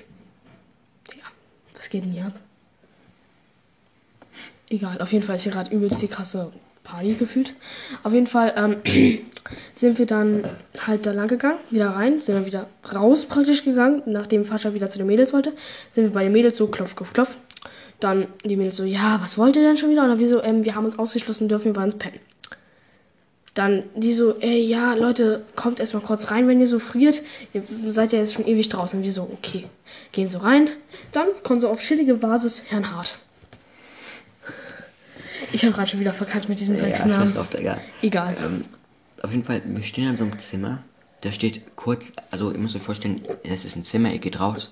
Digga, 1.12 1.26
was 1.74 1.88
geht 1.88 2.04
denn 2.04 2.12
hier 2.12 2.26
ab? 2.26 2.34
Egal, 4.68 5.00
auf 5.00 5.12
jeden 5.12 5.24
Fall 5.24 5.36
ist 5.36 5.42
hier 5.42 5.52
gerade 5.52 5.74
übelst 5.74 6.02
die 6.02 6.08
krasse 6.08 6.52
Party 6.86 7.14
gefühlt. 7.14 7.54
Auf 8.02 8.12
jeden 8.12 8.26
Fall 8.26 8.54
ähm, 8.56 8.76
sind 9.74 9.98
wir 9.98 10.06
dann 10.06 10.44
halt 10.86 11.06
da 11.06 11.12
lang 11.12 11.28
gegangen, 11.28 11.58
wieder 11.70 11.90
rein, 11.90 12.20
sind 12.20 12.36
dann 12.36 12.46
wieder 12.46 12.68
raus 12.94 13.26
praktisch 13.26 13.64
gegangen, 13.64 14.02
nachdem 14.06 14.44
Fascha 14.44 14.72
wieder 14.72 14.88
zu 14.88 14.98
den 14.98 15.06
Mädels 15.06 15.32
wollte. 15.32 15.52
Sind 15.90 16.04
wir 16.04 16.12
bei 16.12 16.22
den 16.22 16.32
Mädels 16.32 16.56
so, 16.56 16.68
klopf, 16.68 16.96
klopf, 16.96 17.12
klopf. 17.12 17.36
Dann 17.98 18.26
die 18.44 18.56
Mädels 18.56 18.76
so, 18.76 18.84
ja, 18.84 19.20
was 19.22 19.38
wollt 19.38 19.56
ihr 19.56 19.62
denn 19.62 19.78
schon 19.78 19.90
wieder? 19.90 20.02
Und 20.02 20.10
dann 20.10 20.18
wir 20.18 20.28
so, 20.28 20.42
ähm, 20.42 20.64
wir 20.64 20.74
haben 20.74 20.84
uns 20.84 20.98
ausgeschlossen, 20.98 21.48
dürfen 21.48 21.66
wir 21.66 21.72
bei 21.72 21.84
uns 21.84 21.96
pennen. 21.96 22.20
Dann 23.54 23.84
die 23.94 24.12
so, 24.12 24.36
ey, 24.40 24.60
ja, 24.60 24.92
Leute, 24.92 25.42
kommt 25.56 25.80
erstmal 25.80 26.02
kurz 26.02 26.30
rein, 26.30 26.46
wenn 26.46 26.60
ihr 26.60 26.66
so 26.66 26.78
friert. 26.78 27.22
Ihr 27.54 27.62
seid 27.88 28.12
ja 28.12 28.18
jetzt 28.18 28.34
schon 28.34 28.46
ewig 28.46 28.68
draußen. 28.68 28.98
Und 28.98 29.04
wir 29.04 29.12
so, 29.12 29.22
okay. 29.22 29.64
Gehen 30.12 30.28
so 30.28 30.38
rein. 30.38 30.68
Dann 31.12 31.28
kommt 31.42 31.62
so 31.62 31.68
auf 31.70 31.80
chillige 31.80 32.14
Basis 32.14 32.64
Herrn 32.68 32.94
Hart. 32.94 33.14
Ich 35.52 35.64
habe 35.64 35.72
gerade 35.74 35.88
schon 35.88 36.00
wieder 36.00 36.12
verkackt 36.12 36.48
mit 36.48 36.60
diesem 36.60 36.76
Ja, 36.76 36.82
Drecksnamen. 36.82 37.20
weiß 37.20 37.36
auch, 37.36 37.46
Digga. 37.46 37.78
Egal. 38.02 38.36
Ähm, 38.44 38.64
auf 39.22 39.30
jeden 39.30 39.44
Fall, 39.44 39.62
wir 39.64 39.82
stehen 39.82 40.08
an 40.08 40.16
so 40.16 40.24
einem 40.24 40.38
Zimmer. 40.38 40.82
Da 41.22 41.32
steht 41.32 41.76
kurz, 41.76 42.12
also 42.30 42.52
ihr 42.52 42.58
müsst 42.58 42.76
euch 42.76 42.82
vorstellen, 42.82 43.24
das 43.48 43.64
ist 43.64 43.76
ein 43.76 43.84
Zimmer, 43.84 44.12
ihr 44.12 44.18
geht 44.18 44.38
raus, 44.38 44.70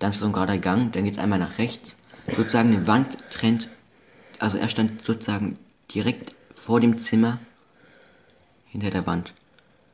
dann 0.00 0.10
ist 0.10 0.18
so 0.18 0.26
ein 0.26 0.32
gerader 0.32 0.58
Gang, 0.58 0.92
dann 0.92 1.04
geht's 1.04 1.18
einmal 1.18 1.38
nach 1.38 1.58
rechts. 1.58 1.94
Sozusagen 2.36 2.74
eine 2.74 2.86
Wand 2.86 3.16
trennt, 3.30 3.68
also 4.38 4.58
er 4.58 4.68
stand 4.68 5.04
sozusagen 5.04 5.58
direkt 5.94 6.34
vor 6.54 6.80
dem 6.80 6.98
Zimmer 6.98 7.38
hinter 8.66 8.90
der 8.90 9.06
Wand. 9.06 9.32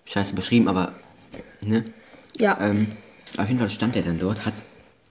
Scheiße 0.06 0.34
beschrieben, 0.34 0.68
aber, 0.68 0.94
ne? 1.60 1.84
Ja. 2.38 2.58
Ähm, 2.60 2.88
auf 3.36 3.46
jeden 3.46 3.58
Fall 3.58 3.70
stand 3.70 3.94
er 3.94 4.02
dann 4.02 4.18
dort, 4.18 4.46
hat 4.46 4.54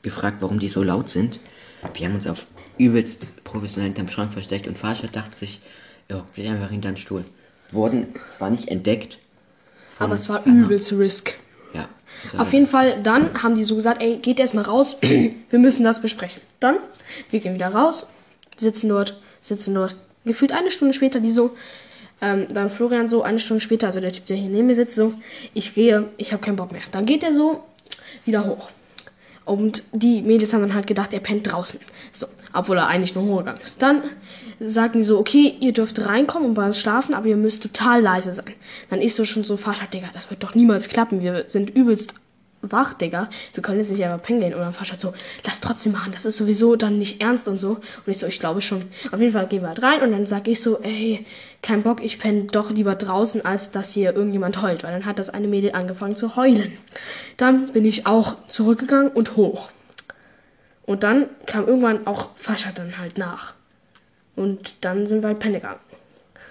gefragt, 0.01 0.38
warum 0.41 0.59
die 0.59 0.69
so 0.69 0.81
laut 0.81 1.07
sind. 1.09 1.39
Wir 1.93 2.07
haben 2.07 2.15
uns 2.15 2.25
auf 2.27 2.47
übelst 2.79 3.27
professionell 3.43 3.89
hinterm 3.89 4.09
Schrank 4.09 4.33
versteckt 4.33 4.67
und 4.67 4.77
Fahrstadt 4.77 5.15
dachte 5.15 5.38
sich, 5.38 5.62
er 6.07 6.17
hockt 6.17 6.36
sich 6.36 6.48
einfach 6.48 6.71
hinter 6.71 6.89
den 6.89 6.98
Stuhl. 6.98 7.24
Wurden 7.71 8.07
zwar 8.36 8.50
nicht 8.50 8.67
entdeckt, 8.69 9.19
aber 10.00 10.15
es 10.15 10.29
war 10.29 10.43
übelst 10.45 10.91
risk. 10.93 11.36
ja. 12.33 12.39
Auf 12.39 12.51
jeden 12.53 12.67
Fall, 12.67 13.01
dann 13.03 13.43
haben 13.43 13.55
die 13.55 13.63
so 13.63 13.75
gesagt, 13.75 14.01
ey, 14.01 14.17
geht 14.17 14.39
erstmal 14.39 14.63
raus, 14.63 14.98
wir 15.01 15.59
müssen 15.59 15.83
das 15.83 16.01
besprechen. 16.01 16.41
Dann, 16.59 16.77
wir 17.29 17.39
gehen 17.39 17.53
wieder 17.53 17.67
raus, 17.67 18.07
sitzen 18.57 18.89
dort, 18.89 19.21
sitzen 19.41 19.75
dort. 19.75 19.95
Gefühlt 20.25 20.51
eine 20.51 20.71
Stunde 20.71 20.93
später, 20.93 21.19
die 21.19 21.31
so, 21.31 21.55
Ähm, 22.21 22.48
dann 22.53 22.69
Florian 22.69 23.07
so 23.07 23.24
eine 23.24 23.39
Stunde 23.39 23.62
später, 23.62 23.88
also 23.88 24.01
der 24.01 24.12
Typ, 24.12 24.25
der 24.25 24.36
hier 24.36 24.50
neben 24.50 24.67
mir 24.67 24.75
sitzt, 24.75 24.95
so, 24.95 25.13
ich 25.53 25.74
gehe, 25.74 26.09
ich 26.17 26.33
habe 26.33 26.43
keinen 26.43 26.57
Bock 26.57 26.71
mehr. 26.74 26.81
Dann 26.91 27.05
geht 27.05 27.24
er 27.24 27.31
so 27.31 27.63
wieder 28.25 28.45
hoch. 28.45 28.69
Und 29.50 29.82
die 29.94 30.22
Mädels 30.22 30.53
haben 30.53 30.62
dann 30.62 30.75
halt 30.75 30.86
gedacht, 30.86 31.12
er 31.12 31.22
pennt 31.22 31.51
draußen. 31.51 31.79
So, 32.12 32.27
obwohl 32.53 32.77
er 32.77 32.88
eigentlich 32.88 33.15
nur 33.15 33.24
hochgegangen 33.24 33.62
ist. 33.63 33.82
Dann 33.82 34.03
sagten 34.60 35.00
die 35.00 35.03
so, 35.03 35.18
okay, 35.18 35.56
ihr 35.60 35.74
dürft 35.74 36.06
reinkommen 36.06 36.50
und 36.50 36.53
bei 36.53 36.68
uns 36.68 36.79
schlafen, 36.79 37.15
aber 37.15 37.25
ihr 37.25 37.36
müsst 37.36 37.63
total 37.63 38.00
leise 38.00 38.32
sein. 38.32 38.53
Dann 38.91 39.01
ich 39.01 39.15
so 39.15 39.25
schon 39.25 39.44
so, 39.44 39.58
Vater, 39.58 39.88
Digga, 39.91 40.10
das 40.13 40.29
wird 40.29 40.44
doch 40.44 40.53
niemals 40.53 40.88
klappen. 40.88 41.22
Wir 41.22 41.48
sind 41.48 41.72
übelst 41.72 42.13
wach, 42.61 42.93
Digga. 42.93 43.29
Wir 43.53 43.63
können 43.63 43.77
jetzt 43.79 43.89
nicht 43.89 44.03
einfach 44.03 44.21
pennen 44.21 44.41
gehen. 44.41 44.53
Und 44.53 44.59
dann 44.59 44.73
Vater 44.73 44.95
so, 44.99 45.13
lass 45.45 45.61
trotzdem 45.61 45.93
machen. 45.93 46.11
Das 46.11 46.25
ist 46.25 46.37
sowieso 46.37 46.75
dann 46.75 46.97
nicht 46.97 47.21
ernst 47.21 47.47
und 47.47 47.57
so. 47.57 47.71
Und 47.71 48.07
ich 48.07 48.17
so, 48.17 48.27
ich 48.27 48.39
glaube 48.39 48.61
schon. 48.61 48.83
Auf 49.11 49.19
jeden 49.19 49.33
Fall 49.33 49.47
gehen 49.47 49.61
wir 49.61 49.69
halt 49.69 49.81
rein 49.81 50.01
und 50.01 50.11
dann 50.11 50.25
sag 50.25 50.47
ich 50.47 50.61
so, 50.61 50.79
ey, 50.81 51.25
kein 51.61 51.83
Bock, 51.83 52.03
ich 52.03 52.19
penne 52.19 52.43
doch 52.43 52.69
lieber 52.71 52.95
draußen, 52.95 53.45
als 53.45 53.71
dass 53.71 53.91
hier 53.93 54.15
irgendjemand 54.15 54.61
heult. 54.61 54.83
Weil 54.83 54.91
dann 54.91 55.05
hat 55.05 55.19
das 55.19 55.29
eine 55.29 55.47
Mädel 55.47 55.71
angefangen 55.73 56.15
zu 56.15 56.35
heulen. 56.35 56.73
Dann 57.37 57.71
bin 57.71 57.85
ich 57.85 58.05
auch 58.05 58.35
zurückgegangen 58.47 59.11
und 59.11 59.35
hoch. 59.35 59.69
Und 60.85 61.03
dann 61.03 61.29
kam 61.45 61.67
irgendwann 61.67 62.07
auch 62.07 62.29
Fascha 62.35 62.71
dann 62.73 62.97
halt 62.97 63.17
nach. 63.17 63.53
Und 64.35 64.75
dann 64.81 65.05
sind 65.07 65.21
wir 65.21 65.27
halt 65.27 65.39
pennen 65.39 65.55
gegangen. 65.55 65.79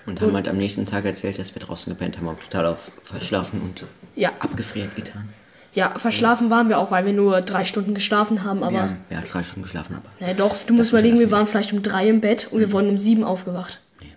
Und 0.07 0.21
haben 0.23 0.33
halt 0.35 0.49
am 0.49 0.57
nächsten 0.57 0.87
Tag 0.87 1.05
erzählt, 1.05 1.39
dass 1.39 1.55
wir 1.55 1.61
draußen 1.61 1.93
gepennt 1.93 2.17
haben, 2.17 2.29
haben 2.29 2.39
total 2.41 2.67
auf 2.67 2.93
verschlafen 3.05 3.61
und 3.61 3.85
Ja. 4.17 4.31
abgefriert 4.39 4.95
getan. 4.97 5.29
Ja, 5.75 5.99
verschlafen 5.99 6.51
waren 6.51 6.69
wir 6.69 6.79
auch, 6.79 6.91
weil 6.91 7.05
wir 7.07 7.13
nur 7.13 7.41
drei 7.41 7.65
Stunden 7.65 7.95
geschlafen 7.95 8.43
haben, 8.45 8.63
aber. 8.63 8.73
Wir 8.73 8.81
haben 8.83 8.97
ja, 9.11 9.21
drei 9.21 9.43
Stunden 9.43 9.63
geschlafen, 9.63 9.95
aber. 9.95 10.09
Na 10.19 10.33
doch, 10.35 10.57
du 10.67 10.75
musst 10.75 10.91
überlegen, 10.91 11.19
wir 11.19 11.31
waren 11.31 11.47
vielleicht 11.47 11.73
um 11.73 11.83
drei 11.83 12.09
im 12.09 12.21
Bett 12.21 12.49
und 12.51 12.61
wir 12.61 12.73
wurden 12.73 12.89
um 12.91 12.99
sieben 12.99 13.23
aufgewacht. 13.25 13.81
Nee, 14.01 14.13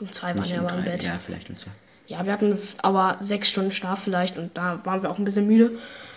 Um 0.00 0.12
zwei 0.12 0.36
waren 0.36 0.48
wir 0.48 0.60
aber 0.60 0.78
im. 0.78 0.84
Bett. 0.84 1.04
Ja, 1.04 1.18
vielleicht 1.18 1.48
um 1.48 1.56
zwei. 1.56 1.70
Ja, 2.08 2.24
wir 2.24 2.32
hatten 2.32 2.58
aber 2.82 3.16
sechs 3.20 3.48
Stunden 3.48 3.72
Schlaf 3.72 4.00
vielleicht 4.04 4.38
und 4.38 4.56
da 4.56 4.80
waren 4.84 5.02
wir 5.02 5.10
auch 5.10 5.18
ein 5.18 5.24
bisschen 5.24 5.46
müde. 5.46 5.72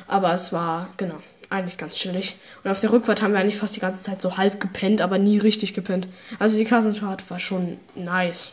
Aber 0.08 0.34
es 0.34 0.51
war, 0.53 0.89
genau, 0.98 1.15
eigentlich 1.50 1.77
ganz 1.77 1.96
chillig. 1.96 2.36
Und 2.63 2.69
auf 2.72 2.79
der 2.79 2.91
Rückfahrt 2.91 3.22
haben 3.22 3.34
wir 3.34 3.39
eigentlich 3.39 3.58
fast 3.58 3.75
die 3.75 3.79
ganze 3.79 4.01
Zeit 4.03 4.22
so 4.22 4.38
halb 4.38 4.60
gepennt, 4.60 5.01
aber 5.01 5.17
nie 5.17 5.38
richtig 5.38 5.74
gepennt. 5.74 6.08
Also 6.39 6.58
die 6.58 6.65
Klassenfahrt 6.65 7.29
war 7.29 7.39
schon 7.39 7.77
nice. 7.96 8.51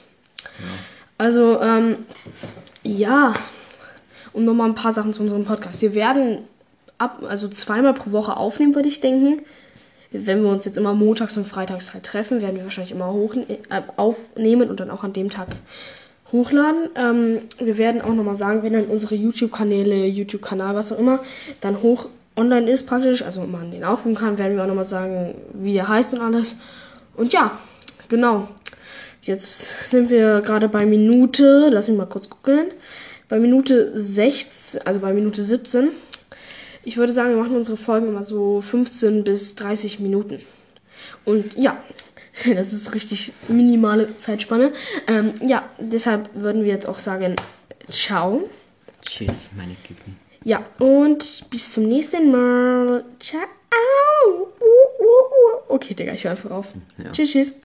Also, 1.19 1.61
ähm, 1.61 1.99
ja, 2.83 3.35
um 4.37 4.45
nochmal 4.45 4.69
ein 4.69 4.75
paar 4.75 4.93
Sachen 4.93 5.14
zu 5.14 5.23
unserem 5.23 5.47
Podcast. 5.47 5.81
Wir 5.81 5.95
werden 5.95 6.40
ab, 6.99 7.23
also 7.26 7.49
zweimal 7.49 7.95
pro 7.95 8.12
Woche 8.12 8.37
aufnehmen, 8.37 8.75
würde 8.75 8.88
ich 8.88 9.00
denken. 9.00 9.43
Wenn 10.12 10.43
wir 10.43 10.50
uns 10.50 10.66
jetzt 10.66 10.76
immer 10.76 10.93
montags 10.93 11.37
und 11.38 11.47
freitags 11.47 11.95
halt 11.95 12.05
treffen, 12.05 12.43
werden 12.43 12.57
wir 12.57 12.64
wahrscheinlich 12.64 12.93
immer 12.93 13.12
hoch, 13.12 13.35
äh, 13.35 13.57
aufnehmen 13.97 14.69
und 14.69 14.78
dann 14.78 14.90
auch 14.90 15.05
an 15.05 15.14
dem 15.14 15.31
Tag 15.31 15.49
hochladen. 16.33 16.90
Ähm, 16.97 17.40
wir 17.59 17.78
werden 17.78 18.02
auch 18.02 18.12
nochmal 18.12 18.37
sagen, 18.37 18.62
wenn 18.62 18.75
dann 18.75 18.85
unsere 18.85 19.14
YouTube-Kanäle, 19.14 20.07
YouTube-Kanal, 20.07 20.75
was 20.75 20.93
auch 20.93 20.99
immer, 20.99 21.21
dann 21.62 21.81
hoch 21.81 22.09
online 22.37 22.71
ist 22.71 22.87
praktisch, 22.87 23.23
also 23.23 23.40
man 23.43 23.71
den 23.71 23.85
aufrufen 23.85 24.14
kann, 24.14 24.37
werden 24.37 24.57
wir 24.57 24.62
auch 24.62 24.69
nochmal 24.69 24.85
sagen, 24.85 25.35
wie 25.55 25.73
der 25.73 25.88
heißt 25.88 26.12
und 26.12 26.21
alles. 26.21 26.57
Und 27.16 27.33
ja, 27.33 27.52
genau. 28.09 28.49
Jetzt 29.23 29.90
sind 29.90 30.11
wir 30.11 30.43
gerade 30.43 30.69
bei 30.69 30.85
Minute, 30.85 31.71
lass 31.73 31.88
mich 31.88 31.97
mal 31.97 32.07
kurz 32.07 32.28
gucken, 32.28 32.66
bei 33.28 33.38
Minute 33.38 33.90
16, 33.95 34.83
also 34.83 35.00
bei 35.00 35.12
Minute 35.12 35.42
17. 35.42 35.90
Ich 36.83 36.97
würde 36.97 37.12
sagen, 37.12 37.30
wir 37.30 37.42
machen 37.42 37.56
unsere 37.56 37.76
Folgen 37.76 38.09
immer 38.09 38.25
so 38.25 38.61
15 38.61 39.25
bis 39.25 39.54
30 39.56 40.00
Minuten. 40.00 40.40
Und 41.25 41.56
ja, 41.56 41.83
das 42.54 42.73
ist 42.73 42.95
richtig 42.95 43.33
minimale 43.49 44.16
Zeitspanne. 44.16 44.73
Ähm, 45.09 45.35
ja, 45.40 45.68
deshalb 45.78 46.30
würden 46.35 46.62
wir 46.62 46.71
jetzt 46.71 46.87
auch 46.87 46.99
sagen, 46.99 47.37
ciao. 47.88 48.49
Tschüss, 49.02 49.50
meine 49.56 49.76
Lieben. 49.88 50.18
Ja, 50.45 50.64
und 50.78 51.50
bis 51.50 51.73
zum 51.73 51.88
nächsten 51.88 52.30
Mal. 52.30 53.04
Ciao. 53.18 53.42
Uh, 54.26 54.30
uh, 54.30 55.00
uh. 55.00 55.75
Okay, 55.75 55.95
Digga, 55.95 56.12
ich 56.12 56.23
höre 56.23 56.33
einfach 56.33 56.52
auf. 56.52 56.69
Ja. 56.99 57.10
Tschüss, 57.10 57.32
tschüss. 57.32 57.54